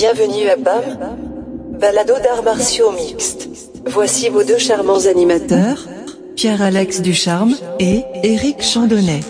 [0.00, 1.18] Bienvenue à BAM,
[1.78, 3.50] balado d'arts martiaux mixtes.
[3.84, 5.76] Voici vos deux charmants animateurs,
[6.36, 9.20] Pierre-Alex Ducharme et Éric Chandonnet.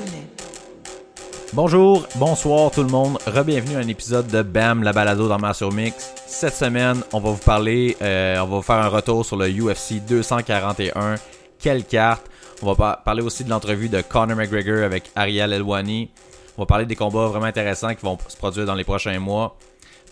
[1.54, 5.72] Bonjour, bonsoir tout le monde, re-bienvenue à un épisode de BAM, la balado d'arts martiaux
[5.72, 6.12] mix.
[6.28, 9.48] Cette semaine, on va vous parler, euh, on va vous faire un retour sur le
[9.48, 11.16] UFC 241.
[11.58, 12.26] Quelle carte?
[12.62, 16.10] On va par- parler aussi de l'entrevue de Conor McGregor avec Ariel Elwani.
[16.56, 19.56] On va parler des combats vraiment intéressants qui vont se produire dans les prochains mois.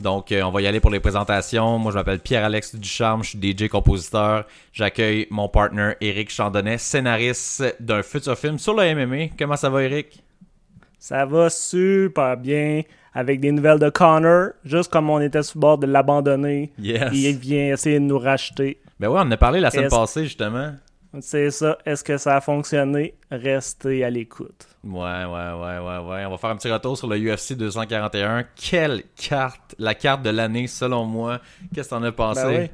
[0.01, 1.79] Donc, euh, on va y aller pour les présentations.
[1.79, 4.45] Moi, je m'appelle Pierre-Alex Ducharme, je suis DJ compositeur.
[4.73, 9.34] J'accueille mon partner Eric Chandonnet, scénariste d'un futur film sur le MMA.
[9.38, 10.23] Comment ça va, Eric
[10.98, 12.83] Ça va super bien
[13.15, 16.71] avec des nouvelles de Connor, juste comme on était sur le bord de l'abandonner.
[16.79, 17.10] Yes.
[17.12, 18.79] Il vient essayer de nous racheter.
[19.01, 20.73] Ben ouais, on en a parlé la semaine passée, justement.
[21.20, 21.78] C'est ça.
[21.86, 23.14] Est-ce que ça a fonctionné?
[23.30, 24.66] Restez à l'écoute.
[24.84, 26.24] Ouais, ouais, ouais, ouais, ouais.
[26.26, 28.45] On va faire un petit retour sur le UFC 241.
[28.54, 31.40] Quelle carte, la carte de l'année selon moi?
[31.74, 32.42] Qu'est-ce que t'en as pensé?
[32.42, 32.70] Ben oui.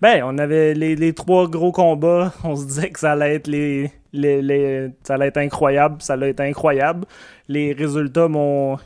[0.00, 2.32] Ben, on avait les, les trois gros combats.
[2.44, 6.02] On se disait que ça allait être les, les, les- ça allait être incroyable.
[6.02, 7.06] Ça allait être incroyable.
[7.48, 8.78] Les résultats m'ont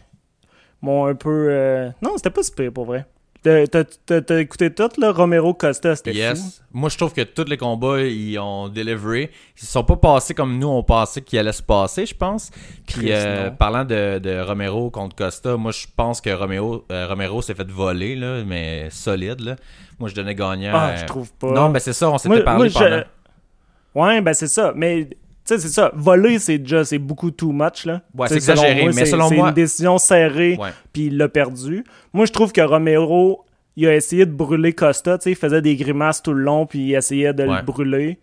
[0.83, 1.47] m'ont un peu.
[1.50, 3.06] euh, Non, c'était pas super pour vrai.
[3.43, 5.11] T'as- écouté tout, là?
[5.11, 6.19] Romero Costa, c'était fou.
[6.19, 6.62] Yes.
[6.73, 9.31] Moi, je trouve que tous les combats, ils ont delivery.
[9.61, 12.51] Ils sont pas passés comme nous, on pensait qu'ils allaient se passer, je pense.
[12.87, 17.43] Puis, euh, parlant de, de Romero contre Costa, moi, je pense que Romero, euh, Romero
[17.43, 19.56] s'est fait voler, là, mais solide, là.
[19.99, 20.73] Moi, je donnais gagnant.
[20.75, 21.51] Ah, euh, je trouve pas.
[21.51, 23.03] Non, mais c'est ça, on s'était parlé moi, je- pendant.
[23.95, 24.73] Ouais, ben c'est ça.
[24.75, 25.09] Mais,
[25.47, 25.91] tu sais, c'est ça.
[25.95, 28.03] Voler, c'est déjà, c'est beaucoup too much, là.
[28.17, 30.59] Ouais, c'est exagéré, selon moi, mais c'est- selon c'est moi- une décision serrée,
[30.93, 31.84] puis il l'a perdu.
[32.12, 33.45] Moi, je trouve que Romero,
[33.77, 36.67] il a essayé de brûler Costa, tu sais, il faisait des grimaces tout le long,
[36.67, 37.57] puis il essayait de Ouais.
[37.57, 38.19] le brûler.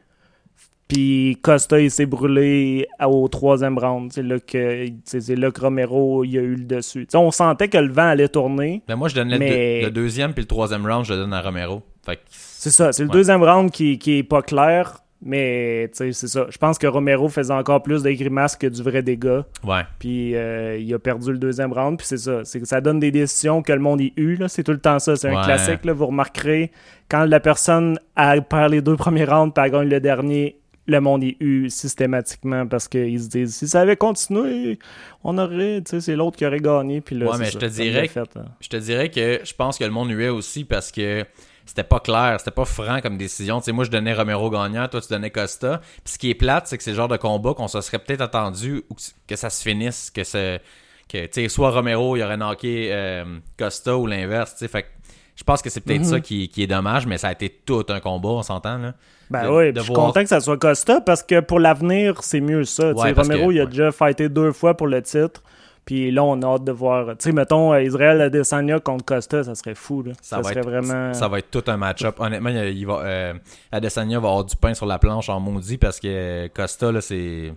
[0.88, 4.12] Puis Costa, il s'est brûlé au troisième round.
[4.12, 7.08] C'est là que, c'est là que Romero, il a eu le dessus.
[7.14, 8.82] On sentait que le vent allait tourner.
[8.88, 11.20] Ben, moi, je donne le, Mais- deux- le deuxième puis le troisième round, je le
[11.20, 11.84] donne à Romero.
[12.08, 16.12] Que C'est ça, c'est le deuxième round qui, qui est pas clair, mais tu sais,
[16.14, 16.48] c'est ça.
[16.50, 19.82] Je pense que Romero faisait encore plus de grimaces que du vrai dégât, Ouais.
[20.00, 22.46] puis euh, il a perdu le deuxième round, puis c'est ça.
[22.46, 24.48] C'est que ça donne des décisions que le monde y eut, là.
[24.48, 25.16] C'est tout le temps ça.
[25.16, 25.44] C'est un Ouais.
[25.44, 25.94] classique, là.
[25.94, 26.72] Vous remarquerez,
[27.10, 30.56] quand la personne a perd les deux premiers rounds, puis gagne le dernier,
[30.88, 34.80] le monde y eut systématiquement parce qu'ils se disent si ça avait continué,
[35.24, 37.58] on aurait, tu sais, c'est l'autre qui aurait gagné, puis là, Ouais, c'est mais je
[37.60, 38.46] te dirais fait, hein.
[38.60, 41.24] Je te dirais que je pense que le monde huait aussi parce que
[41.70, 43.60] c'était pas clair, c'était pas franc comme décision.
[43.60, 45.82] Tu sais, moi, je donnais Romero gagnant, toi, tu donnais Costa.
[46.04, 48.00] Puis ce qui est plate, c'est que c'est le genre de combat qu'on se serait
[48.00, 48.96] peut-être attendu ou
[49.28, 50.62] que, ça se finisse, que c'est
[51.08, 53.24] que tu sais, soit Romero il aurait knocké euh,
[53.58, 54.54] Costa ou l'inverse.
[54.54, 54.68] tu sais.
[54.68, 54.88] Fait que
[55.36, 56.06] je pense que c'est peut-être Mhm.
[56.10, 58.94] ça qui, qui est dommage, mais ça a été tout un combat, on s'entend là.
[59.30, 62.22] Ben de- oui, de je suis content que ça soit Costa parce que pour l'avenir,
[62.24, 62.92] c'est mieux ça.
[62.94, 63.70] Ouais, Romero, que- il a ouais.
[63.70, 65.42] déjà fighté deux fois pour le titre.
[65.86, 67.08] Puis là, on a hâte de voir.
[67.10, 70.04] Tu sais, mettons, euh, Israël Adesanya contre Costa, ça serait fou.
[70.04, 70.14] Là.
[70.22, 71.14] Ça, Ça, va serait être, vraiment.
[71.14, 72.20] ça va être tout un match-up.
[72.20, 73.34] Honnêtement, il, va, euh,
[73.72, 77.54] Adesanya va avoir du pain sur la planche en maudit parce que Costa, là, c'est.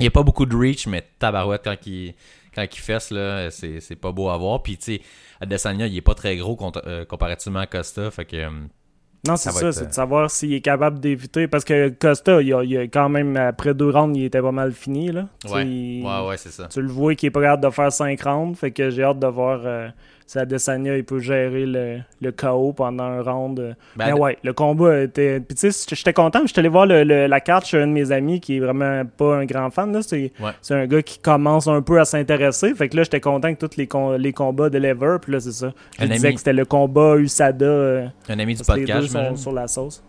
[0.00, 2.14] Il n'y a pas beaucoup de reach, mais tabarouette quand il,
[2.54, 4.62] quand il fesse, là, c'est, c'est pas beau à voir.
[4.62, 5.00] Puis, tu sais,
[5.40, 8.10] Adesanya, il est pas très gros euh, comparativement à Costa.
[8.10, 8.48] Fait que.
[9.26, 11.48] Non, c'est ça, c'est euh, de savoir s'il est capable d'éviter.
[11.48, 14.52] Parce que Costa, il a, il a quand même, après deux rounds, il était pas
[14.52, 15.10] mal fini.
[15.10, 15.26] Là.
[15.50, 15.66] Ouais.
[15.66, 16.66] il- ouais, ouais, c'est ça.
[16.68, 18.56] Tu le vois qu'il est pas capable de faire 5 rounds.
[18.56, 19.88] Fait que j'ai hâte de voir euh,
[20.28, 23.74] si Adesanya il peut gérer le, le KO pendant un round.
[23.96, 25.40] Ben, Mais ouais, le combat était.
[25.40, 26.40] Puis tu sais, j'étais content.
[26.46, 29.04] J'étais allé voir le- le- la carte chez un de mes amis qui est vraiment
[29.06, 30.00] pas un grand fan.
[30.02, 30.50] C'est Ouais.
[30.70, 32.74] un gars qui commence un peu à s'intéresser.
[32.74, 35.16] Fait que là, j'étais content que tous les, com- les combats de Lever.
[35.22, 35.72] Puis là, c'est ça.
[35.98, 37.64] Je Un disais ami- que c'était le combat USADA.
[37.64, 40.04] euh, Un ami du podcast, deux sont sur la sauce.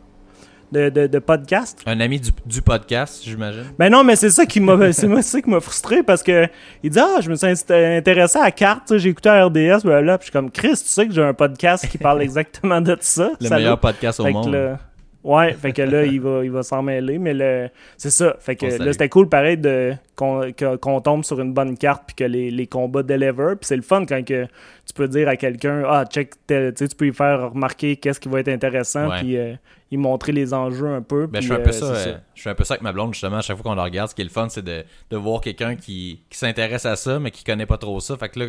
[0.72, 1.80] De, de, de podcast.
[1.88, 3.63] Un ami du, du podcast, j'imagine.
[3.80, 6.47] Ben non, mais c'est ça qui m'a c'est moi ça qui m'a frustré parce que
[6.84, 10.02] il dit ah, je me suis int- intéressé à la carte, j'ai écouté RDS ben
[10.02, 12.81] là, puis je suis comme Chris, tu sais que j'ai un podcast qui parle exactement
[12.81, 13.31] de ça.
[13.41, 14.78] Le meilleur podcast au Fait monde.
[15.24, 18.56] Ouais, fait que là il va il va s'en mêler mais le c'est ça, fait
[18.56, 22.51] que là c'était cool pareil de qu'on tombe sur une bonne carte puis que les,
[22.51, 26.06] les combats deliver, puis c'est le fun quand que tu peux dire à quelqu'un ah
[26.06, 29.56] check tu sais tu peux lui faire remarquer qu'est-ce qui va être intéressant puis euh,
[29.92, 32.18] y montrer les enjeux un peu Ben, puis, je fais un peu euh, ça, euh,
[32.36, 34.10] je un peu ça avec ma blonde justement à chaque fois qu'on la regarde.
[34.10, 37.19] Ce qui est le fun c'est de, de voir quelqu'un qui, qui s'intéresse à ça
[37.19, 38.16] mais qui connaît pas trop ça.
[38.18, 38.45] Fait que là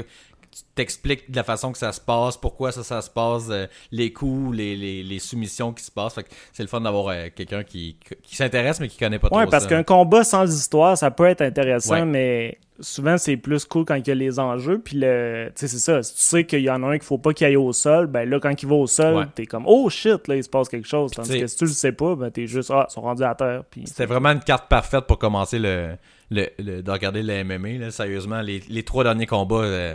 [0.52, 3.66] tu t'expliques de la façon que ça se passe pourquoi ça ça se passe euh,
[3.92, 7.08] les coups les, les, les soumissions qui se passent fait que c'est le fun d'avoir
[7.08, 10.24] euh, quelqu'un qui, qui s'intéresse mais qui connaît pas Ouais, trop parce ça qu'un combat
[10.24, 12.04] sans histoire, ça peut être intéressant, Ouais.
[12.04, 14.80] mais souvent c'est plus cool quand il y a les enjeux.
[14.80, 16.02] Puis le, tu sais, c'est ça.
[16.02, 18.06] Si tu sais qu'il y en a un qu'il faut pas qu'il aille au sol,
[18.06, 19.24] ben là, quand il va au sol, Ouais.
[19.34, 21.10] t'es comme oh shit, là, il se passe quelque chose.
[21.12, 23.34] Tandis que si tu le sais pas, ben t'es juste ah, ils sont rendus à
[23.34, 23.62] terre.
[23.70, 25.90] Puis c'était vraiment une carte parfaite pour commencer le,
[26.30, 29.94] le, le- de regarder le MMA là, sérieusement les, les trois derniers combats euh,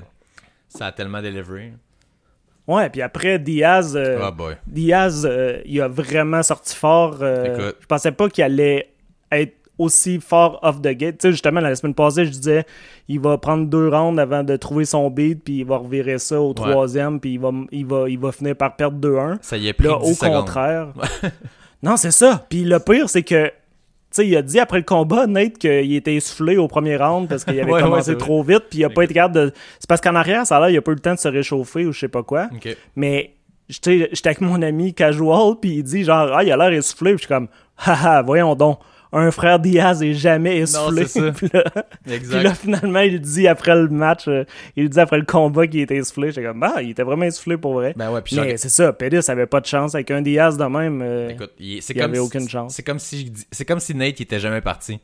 [0.67, 1.73] ça a tellement délivré
[2.67, 4.55] Ouais, puis après, Diaz, euh, Ah boy.
[4.65, 7.17] Diaz, euh, il a vraiment sorti fort.
[7.21, 8.89] euh, je pensais pas qu'il allait
[9.31, 11.17] être aussi fort off the gate.
[11.19, 12.65] Tu sais, justement, la semaine passée, je disais,
[13.07, 16.41] il va prendre deux rounds avant de trouver son beat, puis il va revirer ça
[16.41, 19.37] au troisième, puis il va, il, va, il va finir par perdre 2-1.
[19.41, 20.33] Ça y est pris Là, 10 au secondes.
[20.45, 20.87] contraire.
[21.83, 22.45] non, c'est ça.
[22.49, 23.51] Puis le pire, c'est que,
[24.15, 27.43] sais, il a dit après le combat, Nate, qu'il était essoufflé au premier round parce
[27.45, 29.53] qu'il avait Ouais, commencé trop vite, puis il a pas été capable de.
[29.79, 31.27] C'est parce qu'en arrière, ça a l'air, il a pas eu le temps de se
[31.27, 32.47] réchauffer ou je sais pas quoi.
[32.95, 33.35] Mais
[33.69, 37.11] j'étais j'étais avec mon ami casual, puis il dit genre, ah, il a l'air essoufflé,
[37.11, 37.47] puis je suis comme,
[37.85, 38.79] haha, voyons donc.
[39.17, 41.05] Un frère Diaz est jamais essoufflé.
[41.07, 41.31] c'est ça.
[41.35, 41.63] puis, là,
[42.11, 42.35] Exact.
[42.35, 44.43] puis là, finalement, il dit après le match, euh,
[44.75, 46.31] il dit après le combat qu'il était essoufflé.
[46.31, 47.93] J'étais comme, ah, il était vraiment essoufflé pour vrai.
[47.95, 50.65] Ben ouais, puis Mais c'est ça, Pettis avait pas de chance avec un Diaz de
[50.65, 51.01] même.
[51.01, 52.73] euh, Écoute, il- il avait si- aucune chance.
[52.75, 54.99] C'est comme si c'est comme si Nate il était jamais parti.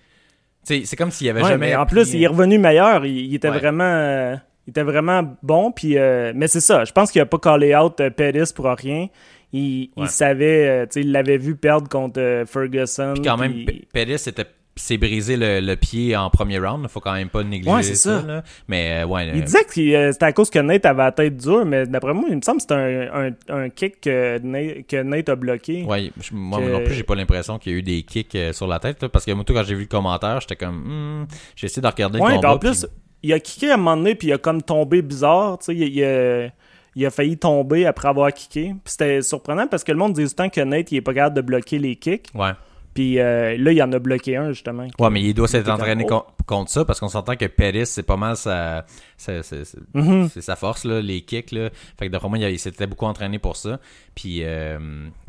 [0.63, 3.05] C'est comme s'il avait ouais, jamais mais en plus, il est revenu meilleur.
[3.05, 3.57] Il, il était Ouais.
[3.59, 3.83] vraiment.
[3.83, 4.35] euh,
[4.67, 5.71] il était vraiment bon.
[5.71, 6.83] Puis, euh, mais c'est ça.
[6.85, 9.07] Je pense qu'il a pas callé out euh, Pettis pour rien.
[9.53, 13.13] Il, savait, euh, tu sais, il l'avait vu perdre contre euh, Ferguson.
[13.15, 14.45] Puis quand même, puis- P- Pettis était-
[14.77, 16.87] s'est brisé le, le pied en premier round.
[16.87, 18.21] Faut quand même pas négliger Ouais, c'est ça.
[18.25, 18.43] là.
[18.69, 21.11] Mais euh, ouais, Il euh, disait que euh, c'était à cause que Nate avait la
[21.11, 24.39] tête dure, mais d'après moi, il me semble que c'était un, un, un kick que
[24.39, 25.83] Nate, que Nate a bloqué.
[25.83, 28.37] ouais, je- moi que- non plus, j'ai pas l'impression qu'il y a eu des kicks
[28.53, 29.01] sur la tête.
[29.03, 31.27] là, parce que moi, tout, quand j'ai vu le commentaire, j'étais comme, hmm,
[31.57, 32.53] j'ai essayé de regarder Ouais, le combat.
[32.53, 32.89] en plus, puis-
[33.23, 35.59] il a kické à un moment donné, puis il a comme tombé bizarre.
[35.59, 36.47] Tu sais, il, il a,
[36.95, 38.69] il a failli tomber après avoir kické.
[38.83, 41.01] Puis c'était surprenant parce que le monde dit tout le temps que Nate, il est
[41.01, 42.27] pas capable de bloquer les kicks.
[42.35, 42.51] ouais.
[42.93, 44.85] Puis euh, là, il en a bloqué un, justement.
[44.99, 48.03] Ouais, mais il doit s'être entraîné con- contre ça parce qu'on s'entend que Pettis, c'est
[48.03, 48.85] pas mal sa,
[49.15, 50.27] sa- sa- sa- Mhm.
[50.27, 51.53] c'est sa force, là, les kicks.
[51.53, 51.69] Là.
[51.97, 53.79] Fait que d'après moi, il, s'était beaucoup entraîné pour ça.
[54.13, 54.77] Puis, euh,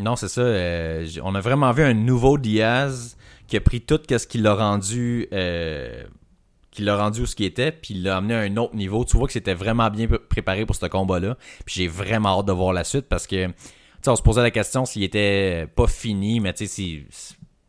[0.01, 0.41] non, c'est ça.
[0.41, 3.17] euh, on a vraiment vu un nouveau Diaz
[3.47, 5.29] qui a pris tout ce qu'il a rendu.
[6.73, 9.05] Qui l'a rendu où ce qui était, puis il l'a amené à un autre niveau.
[9.05, 11.37] Tu vois que c'était vraiment bien pr- préparé pour ce combat-là.
[11.67, 13.53] Puis j'ai vraiment hâte de voir la suite parce que, tu
[14.01, 17.05] sais, on se posait la question s'il était pas fini, mais tu sais,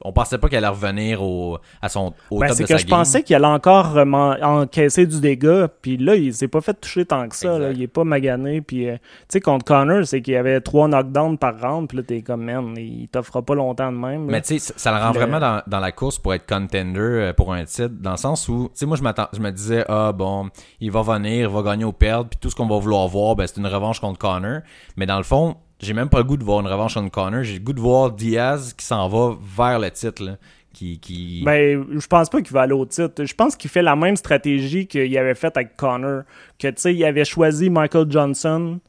[0.03, 2.77] on pensait pas qu'elle allait revenir au, à son, au Ben, top de que sa
[2.77, 2.97] je game.
[2.99, 4.03] pensais qu'il allait encore euh,
[4.41, 7.57] encaisser du dégât, puis là, il s'est pas fait toucher tant que ça.
[7.59, 7.71] là.
[7.71, 8.61] Il est pas magané.
[8.61, 11.97] Puis, euh, tu sais, contre Connor, c'est qu'il y avait trois knockdowns par round, puis
[11.97, 14.25] là, t'es comme, man, il t'offrera pas longtemps de même.
[14.27, 14.31] là.
[14.31, 16.47] Mais tu sais, ça- ça le rend Le- vraiment dans, dans la course pour être
[16.47, 19.03] contender euh, pour un titre, dans le sens où, tu sais, moi, je,
[19.33, 20.49] je me disais, ah bon,
[20.79, 23.35] il va venir, il va gagner ou perdre, puis tout ce qu'on va vouloir voir,
[23.35, 24.59] ben, c'est une revanche contre Connor.
[24.97, 27.43] Mais dans le fond, j'ai même pas le goût de voir une revanche contre Connor,
[27.43, 30.37] j'ai le goût de voir Diaz qui s'en va vers le titre,
[30.73, 30.99] qui...
[30.99, 31.43] qui...
[31.45, 33.23] Ben, je pense pas qu'il va aller au titre.
[33.23, 36.23] Je pense qu'il fait la même stratégie qu'il avait faite avec Connor.
[36.57, 38.79] Que, tu sais, il avait choisi Michael Johnson,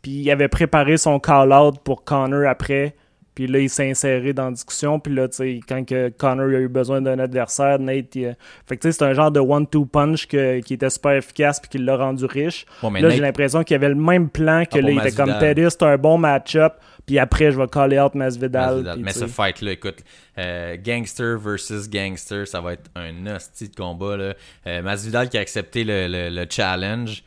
[0.00, 2.94] puis il avait préparé son call-out pour Connor après.
[3.34, 5.00] Puis là, il s'est inséré dans la discussion.
[5.00, 8.36] Puis là, tu sais, quand que Connor a eu besoin d'un adversaire, Nate, il,
[8.66, 11.58] fait que tu sais, c'est un genre de one-two punch que- qui était super efficace
[11.58, 12.64] puis qui l'a rendu riche.
[12.80, 15.12] Bon, là, Nate- j'ai l'impression qu'il avait le même plan que Ah, là, il était
[15.12, 15.32] comme.
[15.40, 16.74] Pettis, c'est un bon match-up.
[17.06, 18.66] Puis après, je vais caller out Masvidal.
[18.70, 18.94] Masvidal.
[18.94, 19.98] puis Mais ce fight-là, écoute,
[20.38, 24.16] euh, gangster versus gangster, ça va être un hostie de combat.
[24.16, 24.34] Là.
[24.66, 27.22] Euh, Masvidal qui a accepté le, le- le challenge.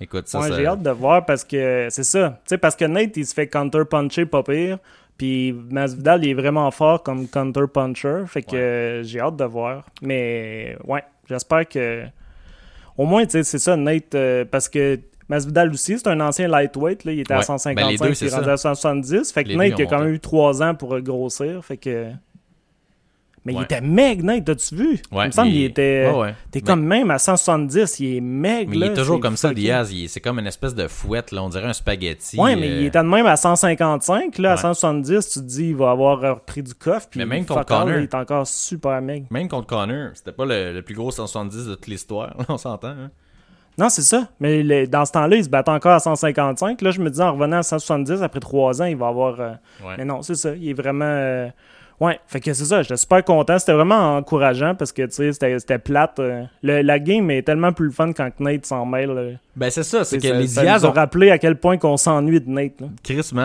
[0.00, 2.38] Écoute, ça, Ouais, ça- j'ai hâte de voir parce que c'est ça.
[2.44, 4.78] Tu sais, parce que Nate, il se fait counter-puncher pas pire.
[5.18, 8.22] Puis Masvidal, il est vraiment fort comme counter-puncher.
[8.26, 8.58] Fait que Ouais.
[8.58, 9.84] euh, j'ai hâte de voir.
[10.00, 12.04] Mais ouais, j'espère que.
[12.96, 14.14] Au moins, tu sais, c'est ça, Nate.
[14.14, 14.98] euh, parce que
[15.28, 17.04] Masvidal aussi, c'est un ancien lightweight.
[17.04, 17.42] Là, il était à Ouais.
[17.42, 19.32] 155, Ben, les deux, puis il est rendu à 170.
[19.32, 21.64] Fait que Les Nate, il a quand même eu 3 ans pour grossir.
[21.64, 22.06] Fait que.
[23.44, 24.88] Mais il était meg, Nate, t'as-tu vu?
[25.12, 26.10] Ouais, il me semble il- qu'il était.
[26.14, 26.34] Ouais.
[26.50, 28.68] T'es Mais- comme même à 170, il est meg.
[28.68, 29.92] Mais il est toujours comme ça, Diaz.
[30.08, 31.42] C'est comme une espèce de fouette, là.
[31.42, 32.38] On dirait un spaghetti.
[32.38, 34.38] Ouais, mais euh, il était de même à 155.
[34.38, 34.60] Là, à Ouais.
[34.60, 37.08] 170, tu te dis, il va avoir repris du coffre.
[37.10, 37.86] Puis Mais même contre Connor.
[37.88, 39.24] là, il est encore super meg.
[39.30, 42.34] Même contre Connor, c'était pas le, le plus gros 170 de toute l'histoire.
[42.48, 43.10] On s'entend, hein?
[43.78, 44.26] Non, c'est ça.
[44.40, 46.82] Mais dans ce temps-là, il se battait encore à 155.
[46.82, 49.40] Là, je me dis, en revenant à 170, après 3 ans, il va avoir.
[49.40, 49.52] euh.
[49.96, 50.50] Mais non, c'est ça.
[50.56, 51.04] Il est vraiment.
[51.04, 51.48] euh,
[52.00, 52.82] Ouais, fait que c'est ça.
[52.82, 53.58] J'étais super content.
[53.58, 56.18] C'était vraiment encourageant parce que, tu sais, c'était plate.
[56.20, 59.10] euh, le- la game est tellement plus fun quand Nate s'en mêle.
[59.10, 59.22] là.
[59.56, 60.04] Ben, c'est ça.
[60.04, 60.94] C'est que ça- les ça Diaz nous a ont.
[60.94, 62.80] rappelé à quel point qu'on s'ennuie de Nate.
[62.80, 62.86] là.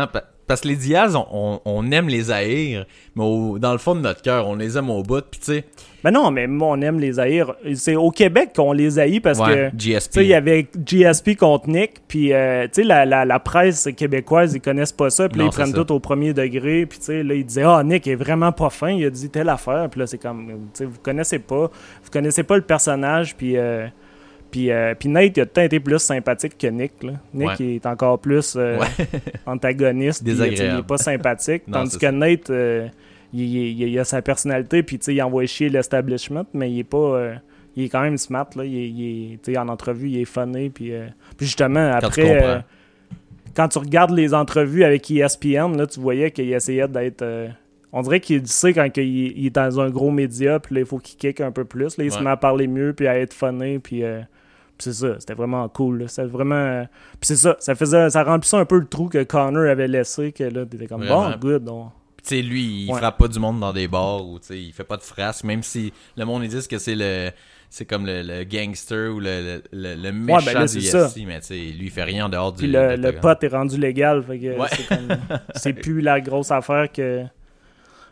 [0.08, 4.02] Pa- Parce que les Diaz, on, aime les haïr, mais au- dans le fond de
[4.02, 5.24] notre cœur, on les aime au bout.
[5.32, 5.64] Puis, tu sais,
[6.04, 7.56] Ben non, mais moi, on aime les haïr.
[7.74, 9.78] C'est au Québec qu'on les haït parce ouais, que.
[9.78, 10.18] GSP.
[10.18, 14.54] Il y avait GSP contre Nick, puis euh, tu sais, la, la, la presse québécoise,
[14.54, 15.84] ils connaissent pas ça, puis ils prennent ça.
[15.84, 18.70] tout au premier degré, puis tu sais, là, ils disaient «Ah, Nick est vraiment pas
[18.70, 21.72] fin, il a dit telle affaire», puis là, c'est comme, tu sais, vous connaissez pas,
[22.04, 23.58] vous connaissez pas le personnage, puis...
[23.58, 23.88] euh,
[24.54, 27.02] puis, euh, puis Nate, il a tout le temps été plus sympathique que Nick.
[27.02, 27.14] Là.
[27.34, 27.56] Nick Ouais.
[27.60, 28.86] il est encore plus euh, Ouais.
[29.48, 30.24] antagoniste.
[30.24, 30.80] puis, tu sais, Il Désagréable.
[30.82, 31.64] est pas sympathique.
[31.68, 32.12] Non, tandis que ça.
[32.12, 32.88] Nate, euh,
[33.34, 36.98] il, il- il a sa personnalité, puis il envoie chier l'establishment, mais il est pas.
[36.98, 37.36] euh,
[37.76, 38.48] il est quand même smart.
[38.56, 38.64] Là.
[38.66, 40.70] Il est, il en entrevue, il est funny.
[40.70, 40.92] Puis,
[41.36, 42.64] puis justement, Quand tu après.
[43.56, 47.24] quand tu regardes les entrevues avec ESPN, là, tu voyais qu'il essayait d'être.
[47.92, 51.00] on dirait qu'il sait quand il, est dans un gros média, puis là, il faut
[51.00, 51.98] qu'il kick un peu plus.
[51.98, 53.34] Là, il se met à parler mieux, puis à être
[53.80, 54.04] puis.
[54.04, 54.24] euh, puis
[54.84, 56.06] c'est ça, c'était vraiment cool.
[56.10, 56.56] C'était vraiment.
[56.56, 56.84] euh,
[57.20, 60.32] Puis c'est ça, ça faisait, ça remplissait un peu le trou que Connor avait laissé,
[60.32, 61.32] que là, t'étais comme Vraiment.
[61.32, 61.70] bon, good.
[61.70, 62.98] on- Puis, tu sais, lui, il Ouais.
[63.00, 65.44] frappe pas du monde dans des bars ou tu sais, il fait pas de frasques,
[65.44, 67.32] même si le monde ils disent que c'est le
[67.70, 71.08] c'est comme le, le gangster ou le, le, méchant ben là, du c'est ça.
[71.08, 73.20] UFC, mais tu sais, lui il fait rien en dehors du le, le l'octogone.
[73.22, 74.68] pot est rendu légal, fait que Ouais.
[74.72, 75.08] c'est comme.
[75.56, 77.24] C'est plus la grosse affaire que.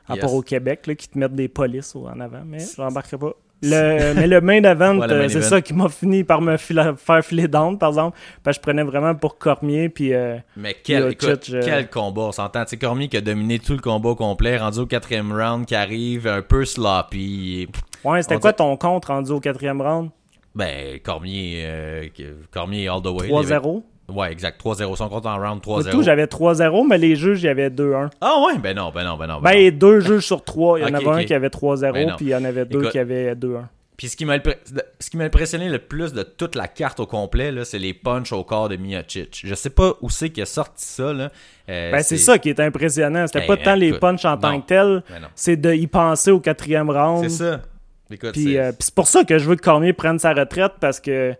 [0.07, 0.21] À Yes.
[0.21, 3.33] part au Québec, là, qui te mettent des polices en avant, mais je l'embarquerai pas.
[3.63, 6.41] Le, mais le main event, Ouais, le main euh, c'est ça qui m'a fini par
[6.41, 8.17] me faire filer down, par exemple.
[8.43, 12.21] Parce que je prenais vraiment pour Cormier, puis euh, Mais quel, écoute, euh, quel combat,
[12.23, 12.65] on s'entend.
[12.65, 15.75] Sais, Cormier qui a dominé tout le combat au complet, rendu au quatrième round, qui
[15.75, 17.67] arrive un peu sloppy.
[18.03, 20.09] ouais, c'était quoi dit- ton compte rendu au quatrième round?
[20.53, 22.07] Ben, Cormier, euh,
[22.51, 23.29] Cormier all the way.
[23.29, 23.83] 3-0.
[24.13, 24.61] Ouais, exact.
[24.63, 24.95] 3-0.
[24.95, 26.03] Son compte en round Au tout, 3-0.
[26.03, 28.09] j'avais 3-0, mais les juges, il y avait 2-1.
[28.21, 28.57] Ah ouais?
[28.59, 29.39] Ben non, ben non, ben non.
[29.41, 29.69] ben non.
[29.69, 30.79] Ben, deux juges sur trois.
[30.79, 32.79] Il y en avait un qui avait 3-0, Ben puis il y en avait deux
[32.79, 33.61] Écoute, qui avaient 2-1.
[33.97, 37.77] Puis ce qui m'a impressionné le plus de toute la carte au complet, là, c'est
[37.77, 39.41] les punches au corps de Miocic.
[39.45, 41.29] Je sais pas où c'est qu'il a sorti ça, là.
[41.69, 43.27] Euh, Ben, c'est ça qui est impressionnant.
[43.27, 46.31] C'était Ben, pas tant les punches en tant que tel, Ben c'est de y penser
[46.31, 47.23] au quatrième round.
[47.29, 47.61] C'est ça.
[48.09, 50.33] Écoute, Puis c'est- euh, puis c'est pour ça que je veux que Cormier prenne sa
[50.33, 51.33] retraite parce que,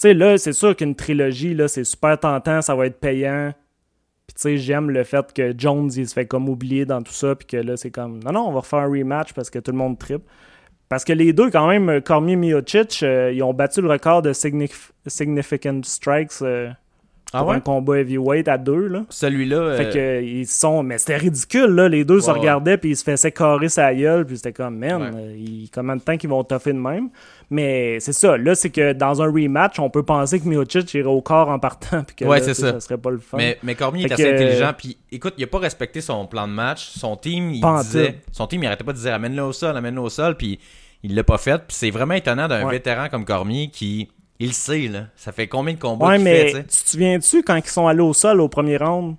[0.00, 3.52] sais, là, c'est sûr qu'une trilogie, là, c'est super tentant, ça va être payant.
[4.26, 7.12] Puis, tu sais, j'aime le fait que Jones, il se fait comme oublier dans tout
[7.12, 9.58] ça, puis que là, c'est comme, non, non, on va refaire un rematch parce que
[9.58, 10.22] tout le monde tripe.
[10.88, 14.22] Parce que les deux, quand même, Cormier et Miocic, euh, ils ont battu le record
[14.22, 16.70] de signif- significant strikes euh,
[17.32, 17.54] Ah ouais?
[17.56, 19.04] un combat heavyweight à deux, là.
[19.08, 19.76] Celui-là.
[19.76, 20.82] Fait euh, que euh, ils sont.
[20.82, 21.88] Mais c'était ridicule, là.
[21.88, 25.02] Les deux se regardaient puis ils se faisaient carrer sa gueule, puis c'était comme, man,
[25.02, 25.10] Ouais.
[25.14, 27.08] euh, ils- combien de temps qu'ils vont toffer de même?
[27.48, 28.36] Mais c'est ça.
[28.36, 31.58] Là, c'est que dans un rematch, on peut penser que Miocic irait au corps en
[31.58, 32.54] partant, puis que Ouais, là, ça.
[32.54, 33.36] ça serait pas le fun.
[33.36, 34.72] Mais, mais Cormier est Fait assez que- intelligent.
[34.76, 36.88] Puis écoute, il a pas respecté son plan de match.
[36.98, 38.20] Son team, il Pas en disait.
[38.32, 40.36] Son team, il arrêtait pas de dire amène-le au sol, amène-le au sol.
[40.36, 40.58] Puis
[41.04, 41.58] il l'a pas fait.
[41.58, 42.72] Puis c'est vraiment étonnant d'un Ouais.
[42.72, 44.08] vétéran comme Cormier qui.
[44.40, 45.04] Il sait, là.
[45.16, 47.86] Ça fait combien de combats ouais, qu'il mais fait, tu te souviens-tu quand ils sont
[47.86, 49.16] allés au sol au premier round?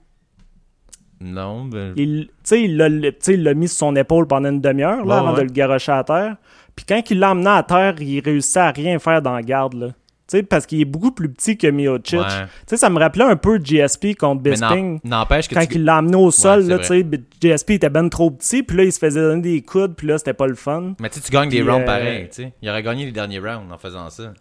[1.20, 1.94] Non, ben.
[1.96, 5.16] Il, tu sais, il l'a il l'a mis sur son épaule pendant une demi-heure, là,
[5.16, 5.38] Ouais, avant ouais.
[5.38, 6.36] de le garocher à terre.
[6.75, 9.75] Puis quand il l'a emmené à terre, il réussissait à rien faire dans la garde,
[9.75, 9.88] là.
[10.28, 12.18] Tu sais, parce qu'il est beaucoup plus petit que Miocic.
[12.20, 12.25] Ouais.
[12.25, 15.00] Tu sais, ça me rappelait un peu GSP contre Mais Bisping.
[15.04, 15.75] n'empêche que Quand tu.
[15.75, 17.06] il l'a emmené au sol, là, tu sais,
[17.42, 20.18] GSP était ben trop petit, puis là, il se faisait donner des coudes, puis là,
[20.18, 20.94] c'était pas le fun.
[21.01, 22.54] Mais tu sais, tu gagnes des rounds euh, pareils, tu sais.
[22.62, 24.34] Il aurait gagné les derniers rounds en faisant ça.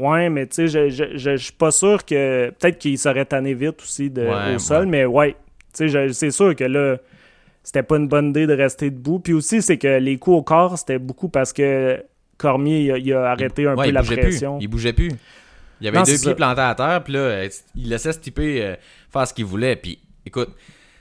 [0.00, 2.50] Ouais, mais tu sais, je, je, je, je suis pas sûr que.
[2.58, 4.90] Peut-être qu'il serait tanné vite aussi de, Ouais, au sol, ouais.
[4.90, 5.36] mais ouais.
[5.74, 6.96] Tu sais, c'est sûr que là,
[7.62, 9.20] c'était pas une bonne idée de rester debout.
[9.20, 12.02] Puis aussi, c'est que les coups au corps, c'était beaucoup parce que
[12.38, 14.56] Cormier, il a, il a arrêté un Ouais, peu la pression.
[14.56, 14.64] plus.
[14.64, 15.10] Il bougeait plus.
[15.80, 16.34] Il avait Non, deux pieds ça.
[16.34, 18.74] plantés à terre, puis là, euh, il laissait ce typé euh,
[19.12, 19.76] faire ce qu'il voulait.
[19.76, 20.50] Puis écoute,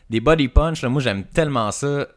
[0.10, 2.08] des body punch, là, moi j'aime tellement ça.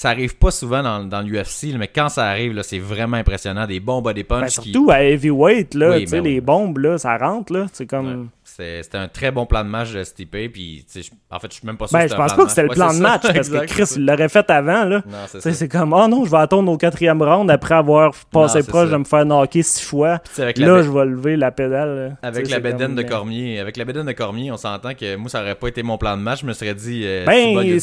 [0.00, 3.66] Ça arrive pas souvent dans, dans l'UFC, mais quand ça arrive, c'est vraiment impressionnant.
[3.66, 4.40] Des bons body punch.
[4.40, 7.52] Ben, qui- surtout à heavyweight, là, Oui, tu sais, ben les bombes, là, ça rentre,
[7.52, 7.66] là.
[7.70, 8.06] C'est comme.
[8.06, 8.26] Ouais.
[8.56, 10.48] C'était un très bon plan de match de typé.
[10.48, 10.84] Puis,
[11.30, 12.50] en fait, je suis même pas sûr Ben, que je un pense plan pas que
[12.50, 13.00] c'était le plan de ça.
[13.00, 14.00] match, parce Exact, que Chris, ça.
[14.00, 15.02] l'aurait fait avant, là.
[15.28, 15.66] C'est ça.
[15.68, 18.92] comme, oh non, je vais attendre au quatrième round après avoir passé proche ça.
[18.92, 20.20] de me faire knocker six fois.
[20.38, 22.16] Avec Là, je vais lever la pédale.
[22.22, 25.28] Avec la bédaine de mais- Cormier, avec la bédaine de Cormier, on s'entend que moi
[25.28, 27.78] ça aurait pas été mon plan de match, je me serais dit euh, Ben,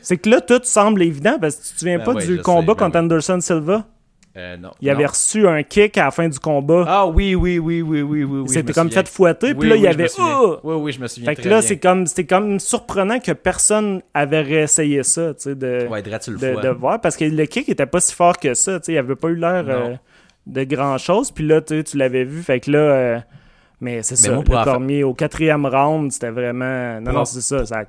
[0.00, 2.72] c'est que là, tout semble évident parce que tu te souviens Ben pas du combat
[2.72, 2.96] sais, ben contre.
[2.98, 3.84] Anderson Silva?
[4.34, 4.70] Euh, non.
[4.80, 6.84] Il avait reçu un kick à la fin du combat.
[6.88, 8.38] Ah oui, oui, oui, oui, oui, oui.
[8.38, 8.88] me comme souviens.
[8.88, 10.08] fait fouetter, Oui, puis là, oui, il y avait.
[10.18, 10.58] Oh!
[10.64, 13.32] Oui, oui, je me souviens Fait que très là, c'est comme, c'était comme surprenant que
[13.32, 17.84] personne avait réessayé ça, tu sais, de, Ouais, de, voir, parce que le kick était
[17.84, 19.96] pas si fort que ça, tu sais, il avait pas eu l'air euh,
[20.46, 23.18] de grand chose, puis là, tu l'avais vu, fait que là, euh,
[23.82, 27.42] mais c'est ça, moi, le fait- au quatrième round, c'était vraiment, non, Pour non, c'est
[27.42, 27.84] ça, ça,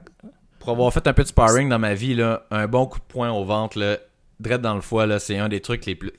[0.59, 3.05] Pour avoir fait un peu de sparring dans ma vie, là, un bon coup de
[3.05, 3.97] poing au ventre, là,
[4.39, 6.12] drette dans le foie, là, c'est un des trucs les plus.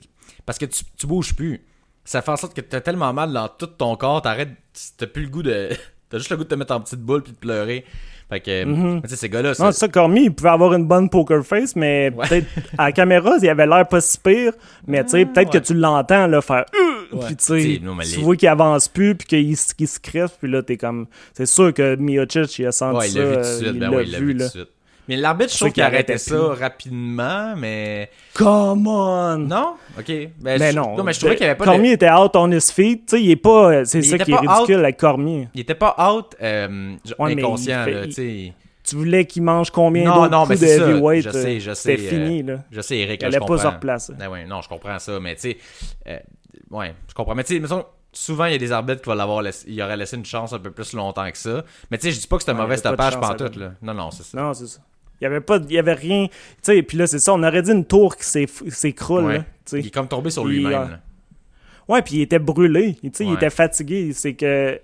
[0.45, 1.61] Parce que tu, tu bouges plus.
[2.03, 4.51] Ça fait en sorte que t'as tellement mal dans tout ton corps, t'arrêtes,
[4.97, 5.69] t'as plus le goût de.
[6.07, 7.83] T'as juste le goût de te mettre en petite boule puis de pleurer.
[8.29, 9.01] Fait que, Mhm.
[9.01, 11.43] tu sais, ces gars-là, Non, ça, c'est ça, Cormier, il pouvait avoir une bonne poker
[11.43, 12.27] face, mais Ouais.
[12.29, 12.47] peut-être
[12.77, 14.53] à la caméra, il avait l'air pas si pire.
[14.85, 15.59] Mais tu sais, peut-être ouais.
[15.59, 17.25] que tu l'entends là, faire Euh Ouais.
[17.27, 20.49] Puis T'sais, non, tu vois qu'il avance plus, puis qu'il se- qu'il se crève, puis
[20.49, 21.07] là, t'es comme.
[21.33, 23.19] C'est sûr que Miocic, il a senti ouais, il ça.
[23.19, 24.67] l'a vu tout de euh, il Ben l'a il l'a vu tout de suite.
[25.07, 26.61] Mais l'arbitre, je C'est trouve qu'il arrêtait ça plus.
[26.63, 28.09] rapidement, mais.
[28.33, 29.37] Come on!
[29.37, 29.75] Non?
[29.97, 30.05] Ok.
[30.07, 31.03] Ben, Mais je- non.
[31.03, 33.05] mais je trouvais qu'il avait pas de- Cormier était out on his feet.
[33.07, 33.85] Tu sais, il est pas.
[33.85, 35.47] C'est Mais il ça qui est pas ridicule avec Cormier.
[35.53, 38.53] Il était pas out, euh, Ouais, mais inconscient, là, tu sais.
[38.83, 40.89] Tu voulais qu'il mange combien Non, non, mais coups de c'est ça.
[40.89, 41.23] heavyweight?
[41.25, 42.57] Je sais, je euh, sais, C'était euh, fini, là.
[42.71, 43.75] Je sais, Eric, Il là, je allait pas se comprends.
[43.77, 44.13] replacer.
[44.13, 45.57] Ben ouais, non, je comprends ça, mais tu sais,
[46.07, 46.19] euh,
[46.69, 47.33] ouais, je comprends.
[47.33, 47.75] Mais tu sais,
[48.13, 50.53] souvent, il y a des arbitres qui vont l'avoir laissé, il aurait laissé une chance
[50.53, 51.63] un peu plus longtemps que ça.
[51.89, 53.65] Mais tu sais, je dis pas que c'est un Ouais, mauvais pas stoppage pantoute, donner.
[53.65, 53.71] là.
[53.81, 54.39] Non, non, c'est ça.
[54.39, 54.79] Non, c'est ça.
[55.21, 56.27] Il y avait pas, il y avait rien.
[56.27, 57.33] Tu sais, puis là, c'est ça.
[57.33, 58.25] On aurait dit une tour qui
[58.69, 59.25] s'écroule.
[59.25, 59.41] Ouais.
[59.73, 60.73] Il est comme tombé sur lui-même.
[60.73, 60.87] euh.
[61.87, 62.95] Ouais, puis il était brûlé.
[63.01, 63.35] Tu sais, il Ouais.
[63.35, 64.11] était fatigué.
[64.13, 64.79] C'est que.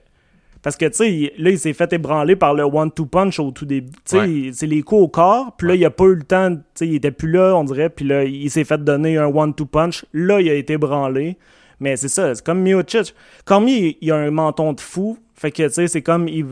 [0.61, 3.65] Parce que, tu sais, là, il s'est fait ébranler par le one-two punch au tout
[3.65, 3.89] début.
[3.91, 4.49] Tu sais, Ouais.
[4.53, 5.55] c'est les coups au corps.
[5.57, 6.55] Puis là, il a pas eu le temps.
[6.55, 7.89] Tu sais, il était plus là, on dirait.
[7.89, 10.05] Puis là, il s'est fait donner un one-two punch.
[10.13, 11.37] Là, il a été ébranlé.
[11.79, 13.15] Mais c'est ça, c'est comme Miocic.
[13.43, 15.17] Cormier, il a un menton de fou.
[15.33, 16.27] Fait que, tu sais, c'est comme.
[16.27, 16.45] Il...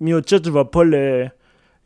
[0.00, 1.28] Miocic va pas le.